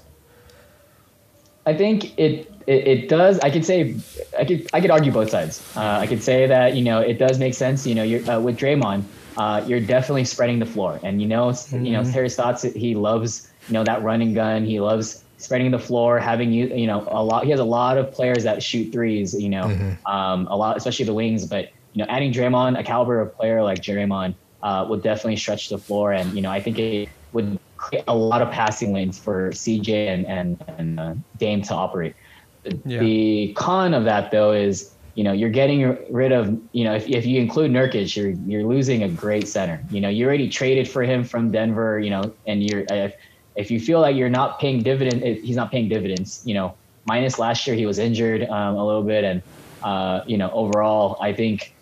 [1.66, 3.40] I think it, it it does.
[3.40, 3.96] I could say
[4.38, 5.62] I could I could argue both sides.
[5.76, 7.86] Uh, I could say that you know it does make sense.
[7.86, 9.04] You know, you're uh, with Draymond,
[9.38, 12.96] uh, you're definitely spreading the floor, and you know s- you know Terry Stotts he
[12.96, 14.66] loves you know that running gun.
[14.66, 17.46] He loves spreading the floor, having you you know a lot.
[17.46, 19.34] He has a lot of players that shoot threes.
[19.34, 21.46] You know, um, a lot, especially the wings.
[21.48, 25.70] But you know, adding Draymond, a caliber of player like Draymond, uh, would definitely stretch
[25.70, 29.18] the floor, and you know, I think it would create a lot of passing lanes
[29.18, 32.16] for CJ and and, and uh, Dame to operate.
[32.64, 33.00] The- Yeah.
[33.00, 37.08] The con of that though is you know you're getting rid of you know if,
[37.10, 39.82] if you include Nurkic you're you're losing a great center.
[39.90, 42.00] You know you already traded for him from Denver.
[42.00, 43.14] You know and you're if,
[43.56, 46.42] if you feel like you're not paying dividend if he's not paying dividends.
[46.46, 46.76] You know
[47.06, 49.42] minus last year he was injured um, a little bit and
[49.84, 51.74] uh, you know overall I think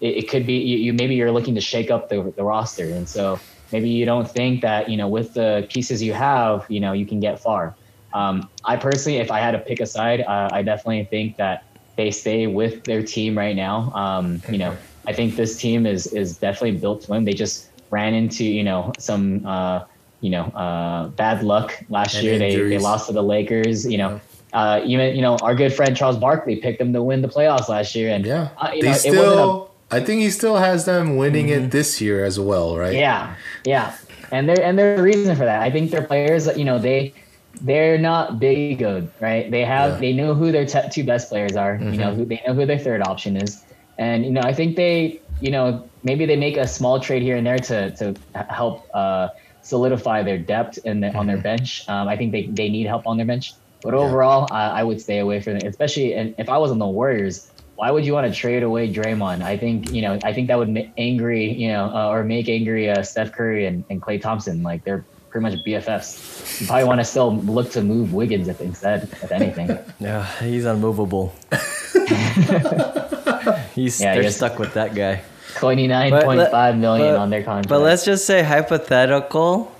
[0.00, 2.84] it, it could be you, you maybe you're looking to shake up the, the roster.
[2.84, 3.38] And so
[3.70, 7.06] maybe you don't think that you know with the pieces you have you know you
[7.06, 7.76] can get far.
[8.14, 11.64] Um, i personally if i had to pick a side uh, i definitely think that
[11.96, 13.90] they stay with their team right now.
[13.94, 17.24] Um, you know i think this team is is definitely built to win.
[17.24, 19.84] They just ran into you know some uh,
[20.22, 23.98] you know uh, bad luck last And year they, they lost to the lakers you
[23.98, 24.20] know
[24.54, 27.68] uh, even you know our good friend charles barkley picked them to win the playoffs
[27.68, 29.68] last year and Yeah, uh, they know, it wasn't a- still.
[29.90, 32.94] I think he still has them winning it this year as well, right?
[32.96, 33.92] Yeah, yeah,
[34.32, 35.60] and there and there's a reason for that.
[35.60, 37.12] I think they're players you know they
[37.60, 39.50] they're not big good, right?
[39.50, 40.00] They have Yeah.
[40.00, 41.76] they know who their te- two best players are.
[41.92, 43.64] You know who they know who their third option is,
[43.98, 47.36] and you know I think they you know, maybe they make a small trade here
[47.36, 48.14] and there to to
[48.48, 49.28] help uh,
[49.62, 51.88] solidify their depth the, on their bench.
[51.88, 53.54] Um, I think they, they need help on their bench.
[53.82, 56.78] But overall, I, I would stay away from it, especially and if I was on
[56.78, 57.48] the Warriors.
[57.74, 59.42] Why would you want to trade away Draymond?
[59.42, 60.18] I think you know.
[60.22, 63.66] I think that would ma- angry you know, uh, or make angry uh, Steph Curry
[63.66, 64.62] and, and Klay Thompson.
[64.62, 66.60] Like they're pretty much BFFs.
[66.60, 69.76] You probably want to still look to move Wiggins if instead, if anything.
[69.98, 71.34] Yeah, he's unmovable.
[73.74, 75.22] he's Yeah, they're stuck with that guy.
[75.54, 77.68] Twenty nine point five million but- on their contract.
[77.68, 79.72] But let's just say hypothetical,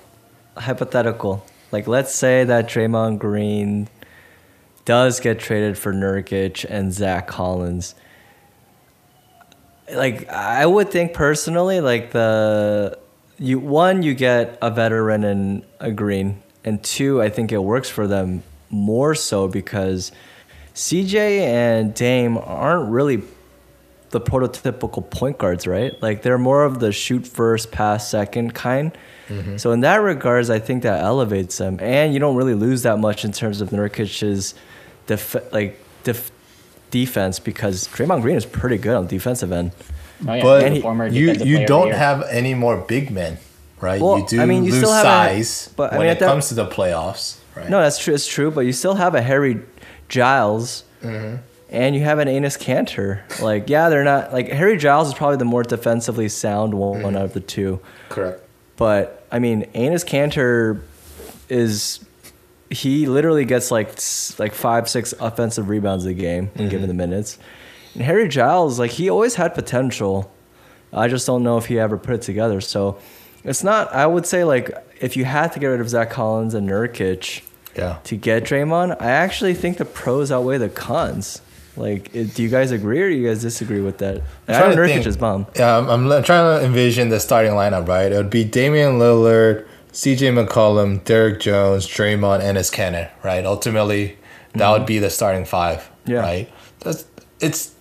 [0.57, 1.45] hypothetical.
[1.71, 3.89] Like let's say that Draymond Green
[4.85, 7.95] does get traded for Nurkic and Zach Collins.
[9.93, 12.99] Like I would think personally, like the
[13.39, 17.89] you one you get a veteran and a Green, and two I think it works
[17.89, 20.13] for them more so because
[20.75, 23.23] CJ and Dame aren't really
[24.13, 26.01] the prototypical point guards, right?
[26.01, 28.97] Like they're more of the shoot first, pass second kind.
[29.29, 29.57] Mm-hmm.
[29.57, 32.99] So in that regards, I think that elevates them, and you don't really lose that
[32.99, 34.55] much in terms of Nurkic's
[35.07, 36.31] def- like def-
[36.91, 39.73] defense because Draymond Green is pretty good on defensive end.
[40.29, 43.39] Oh, yeah, But he- you you don't have any more big men,
[43.81, 44.01] right?
[44.01, 45.09] Well, you do I mean, you lose still have a-
[45.43, 47.69] size but, I when mean, it that- comes to the playoffs, right?
[47.71, 48.13] No, that's true.
[48.15, 49.61] It's true, but you still have a Harry
[50.09, 51.37] Giles, mm-hmm.
[51.73, 53.23] And you have an Enes Kanter.
[53.41, 57.17] Like, yeah, they're not like Harry Giles is probably the more defensively sound one, one
[57.17, 57.81] out of the two.
[58.11, 58.43] correct.
[58.77, 60.83] But I mean, Enes Kanter
[61.49, 62.05] is
[62.69, 63.89] he literally gets like
[64.39, 66.89] like five six offensive rebounds a game when given mm-hmm.
[66.89, 67.39] the minutes.
[67.95, 70.31] And Harry Giles, like he always had potential.
[70.93, 72.61] I just don't know if he ever put it together.
[72.61, 72.99] So
[73.45, 73.93] it's not.
[73.95, 74.71] I would say like
[75.01, 77.43] if you had to get rid of Zach Collins and Nurkic
[77.77, 77.99] Yeah.
[78.05, 81.41] to get Draymond, I actually think the pros outweigh the cons.
[81.77, 84.23] Like, it, do you guys agree or do you guys disagree with that?
[84.47, 85.07] I trying know to Nurkic think.
[85.07, 85.47] is bomb.
[85.57, 88.13] Yeah, I'm, I'm l- trying to envision the starting lineup, right?
[88.13, 93.45] It would be Damian Lillard, CJ McCollum, Derrick Jones, Draymond, and his Kenner, right?
[93.47, 94.19] Ultimately,
[94.55, 96.11] that would be the starting five, Mm-hmm.
[96.13, 96.19] Yeah.
[96.21, 96.53] right?
[96.81, 97.05] That's
[97.41, 97.75] it's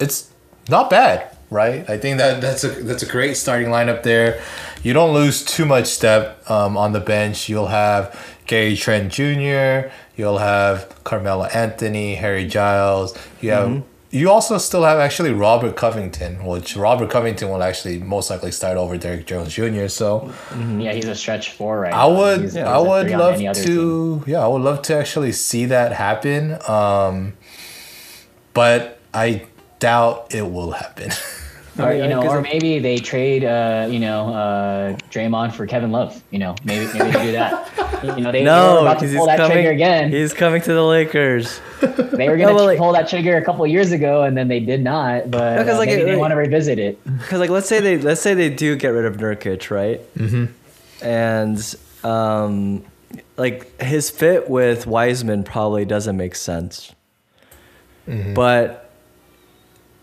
[0.00, 0.30] it's
[0.68, 1.88] not bad, right?
[1.88, 4.40] I think that that's a that's a great starting lineup there.
[4.82, 7.48] You don't lose too much step um, on the bench.
[7.48, 8.14] You'll have
[8.46, 9.90] Gary Trent Jr.
[10.16, 13.16] You'll have Carmelo Anthony, Harry Giles.
[13.40, 13.80] You have Mm-hmm.
[14.10, 18.76] you also still have actually Robert Covington, which Robert Covington will actually most likely start
[18.78, 19.88] over Derrick Jones Jr.
[19.88, 20.32] So
[20.78, 22.16] Yeah, he's a stretch four right I now.
[22.18, 23.66] would He's- I he's would love other team.
[23.66, 26.56] to yeah, I would love to actually see that happen.
[26.68, 27.34] Um
[28.54, 29.44] but I
[29.78, 31.10] doubt it will happen.
[31.80, 36.20] Or you know, or maybe they trade, uh, you know, uh, Draymond for Kevin Love.
[36.32, 37.68] You know, maybe maybe they do that.
[38.16, 39.52] You know, they, they were No, about because to he's pull that coming.
[39.52, 40.10] trigger again.
[40.10, 41.60] He's coming to the Lakers.
[41.80, 44.58] They were gonna but, like- pull that trigger a couple years ago, and then they
[44.58, 45.30] did not.
[45.30, 46.98] But No, 'cause, uh, like, maybe it- they want to revisit it.
[47.04, 50.00] Because like let's say they let's say they do get rid of Nurkic, right?
[50.16, 50.46] Mm-hmm.
[51.06, 52.84] And um,
[53.36, 56.92] like his fit with Wiseman probably doesn't make sense.
[58.34, 58.87] But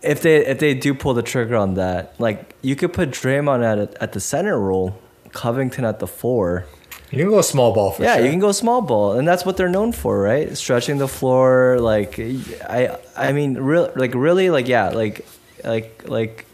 [0.06, 3.64] if they if they do pull the trigger on that, like you could put Draymond
[3.64, 4.98] at at the center role,
[5.32, 6.66] Covington at the four.
[7.10, 8.24] you can go small ball for yeah, sure.
[8.24, 10.56] you can go small ball, and that's what they're known for, right?
[10.56, 15.26] Stretching the floor, like I, I mean, real, like really, like yeah, like,
[15.64, 16.46] like, like,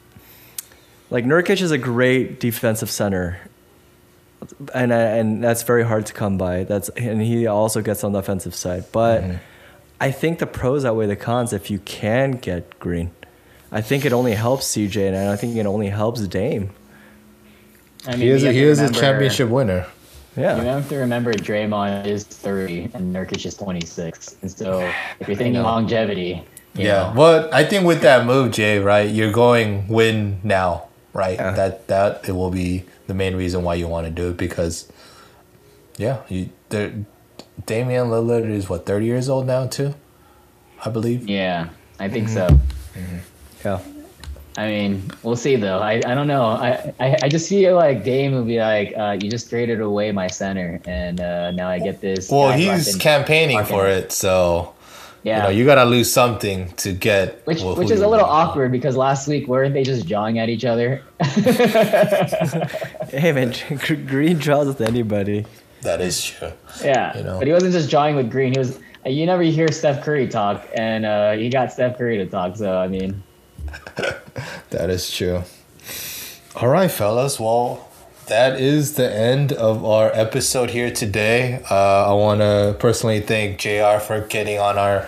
[1.10, 3.38] like Nurkic is a great defensive center,
[4.74, 6.64] and and that's very hard to come by.
[6.64, 9.36] That's and he also gets on the offensive side, but mm-hmm.
[10.00, 13.12] I think the pros outweigh the cons if you can get Green.
[13.72, 16.70] I think it only helps CJ, and I think it only helps Dame.
[18.06, 19.86] I mean, he is a, he to is a championship winner.
[20.36, 20.56] Yeah.
[20.56, 24.36] You have to remember Draymond is 30 and Nurkic is 26.
[24.42, 24.80] And so
[25.20, 26.42] if you're thinking longevity,
[26.74, 27.08] you Yeah.
[27.08, 31.36] know, But I think with that move, Jay, right, you're going win now, right?
[31.38, 31.52] Yeah.
[31.52, 34.90] That that it will be the main reason why you want to do it because
[35.98, 36.92] yeah, you there
[37.66, 39.94] Damian Lillard is what, thirty years old now too?
[40.84, 41.28] I believe.
[41.28, 41.68] yeah,
[42.00, 42.48] I think Mm-hmm.
[42.48, 42.58] so.
[43.64, 43.80] Yeah.
[44.58, 45.78] I mean, we'll see though.
[45.78, 46.44] I, I don't know.
[46.44, 50.12] I, I, I just feel like Dame will be like, uh, you just traded away
[50.12, 52.30] my center, and uh, now I get this.
[52.30, 54.74] Well, he's fucking- campaigning fucking- for it, so
[55.22, 58.08] Yeah, you know you gotta lose something to get which who- which who is a
[58.08, 58.50] little want.
[58.50, 61.00] awkward because last week weren't they just jawing at each other?
[63.12, 63.54] Hey man,
[64.06, 65.44] Green draws with anybody.
[65.82, 66.52] That is true.
[66.84, 67.38] yeah, You know.
[67.38, 68.52] but he wasn't just jawing with Green.
[68.52, 68.78] He was.
[69.04, 72.56] You never hear Steph Curry talk, and uh, he got Steph Curry to talk.
[72.56, 73.22] So I mean,
[74.70, 75.42] That is true.
[76.56, 77.38] All right, fellas.
[77.38, 77.88] Well,
[78.28, 81.62] that is the end of our episode here today.
[81.70, 85.06] Uh, I want to personally thank JR for getting on our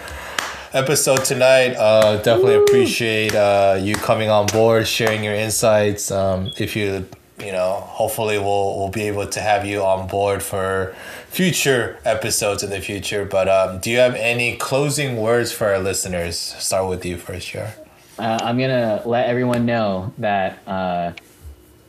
[0.74, 1.76] episode tonight.
[1.76, 6.10] Uh, definitely appreciate uh, you coming on board, sharing your insights.
[6.10, 7.06] Um, if you,
[7.38, 10.94] you know, hopefully we'll we'll be able to have you on board for
[11.28, 13.24] future episodes in the future.
[13.24, 16.36] But um, do you have any closing words for our listeners?
[16.38, 17.72] Start with you first, sure.
[18.18, 21.12] Uh, I'm gonna let everyone know that uh,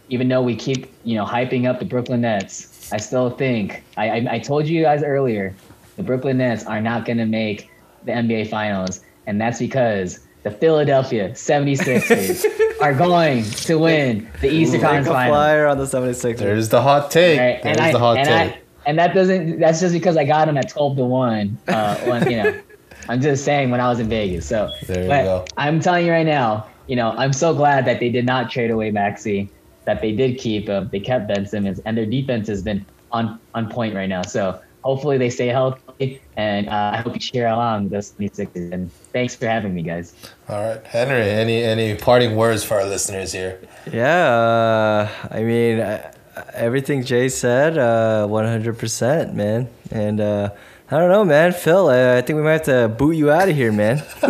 [0.10, 4.10] even though we keep you know hyping up the Brooklyn Nets, I still think I,
[4.10, 5.56] I, I told you guys earlier
[5.98, 7.70] the Brooklyn Nets are not gonna make
[8.06, 12.46] the NBA Finals, and that's because the Philadelphia 76ers
[12.82, 15.36] are going to win the Eastern Take a Conference Finals.
[15.36, 16.38] flyer on the 76ers.
[16.38, 17.40] There's the hot take.
[17.40, 18.58] Right, There's and I, the hot and take.
[18.58, 19.60] I, and that doesn't.
[19.60, 21.58] That's just because I got him at twelve to one.
[21.68, 22.62] Uh, when, you know,
[23.10, 24.46] I'm just saying when I was in Vegas.
[24.48, 25.46] So, There you go.
[25.58, 26.68] I'm telling you right now.
[26.88, 29.50] You know, I'm so glad that they did not trade away Maxey.
[29.86, 30.90] That they did keep him.
[30.92, 34.24] They kept Ben Simmons, and their defense has been on on point right now.
[34.24, 38.72] So hopefully they stay healthy, and uh, I hope you cheer along the 76ers.
[38.72, 40.14] And thanks for having me, guys.
[40.48, 41.30] All right, Henry.
[41.30, 43.60] Any any parting words for our listeners here?
[43.92, 46.12] Yeah, uh, I mean, uh,
[46.54, 49.70] everything Jay said, uh, 100%, man.
[49.92, 50.50] And uh,
[50.92, 51.52] I don't know, man.
[51.52, 54.04] Phil, uh, I think we might have to boot you out of here, man.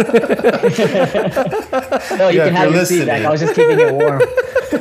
[2.18, 3.24] No, you Yeah, if can have you're your seat back.
[3.24, 3.26] listening.
[3.26, 4.22] I was just keeping it warm.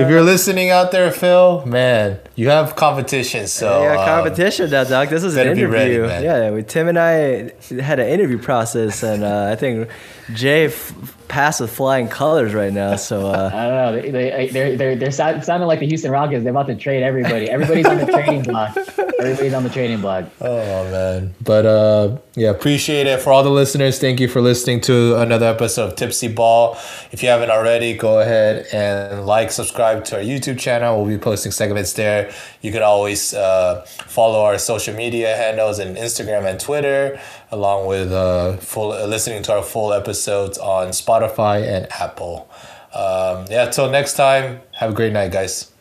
[0.00, 3.46] if you're listening out there, Phil, man, you have competition.
[3.46, 5.10] So yeah, um, competition now, Doc.
[5.10, 5.74] This is an better be interview.
[5.74, 6.22] ready, man.
[6.24, 7.52] yeah, we, Tim and I
[7.82, 9.88] had an interview process, and uh, I think
[10.32, 10.92] Jay f-
[11.28, 12.96] passed with flying colors right now.
[12.96, 14.02] So uh, I don't know.
[14.02, 16.42] They, they, they're, they're, they're sound- sounding like the Houston Rockets.
[16.44, 17.48] They're about to trade everybody.
[17.50, 18.76] Everybody's on the trading block.
[19.20, 20.24] Everybody's on the trading block.
[20.40, 23.98] Oh man, but uh, yeah, appreciate it for all the listeners.
[23.98, 26.74] Thank you for listening to another episode of Tipsy Ball.
[27.12, 30.96] If you haven't already, go ahead and like, subscribe to our YouTube channel.
[31.04, 32.32] We'll be posting segments there.
[32.60, 37.18] You can always uh, follow our social media handles and Instagram and Twitter,
[37.54, 42.50] along with uh, full uh, listening to our full episodes on Spotify and Apple.
[42.92, 44.60] Um, yeah, till next time.
[44.72, 45.72] Have a great night, guys.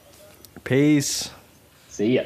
[0.63, 1.29] peace.
[1.89, 2.23] See ya.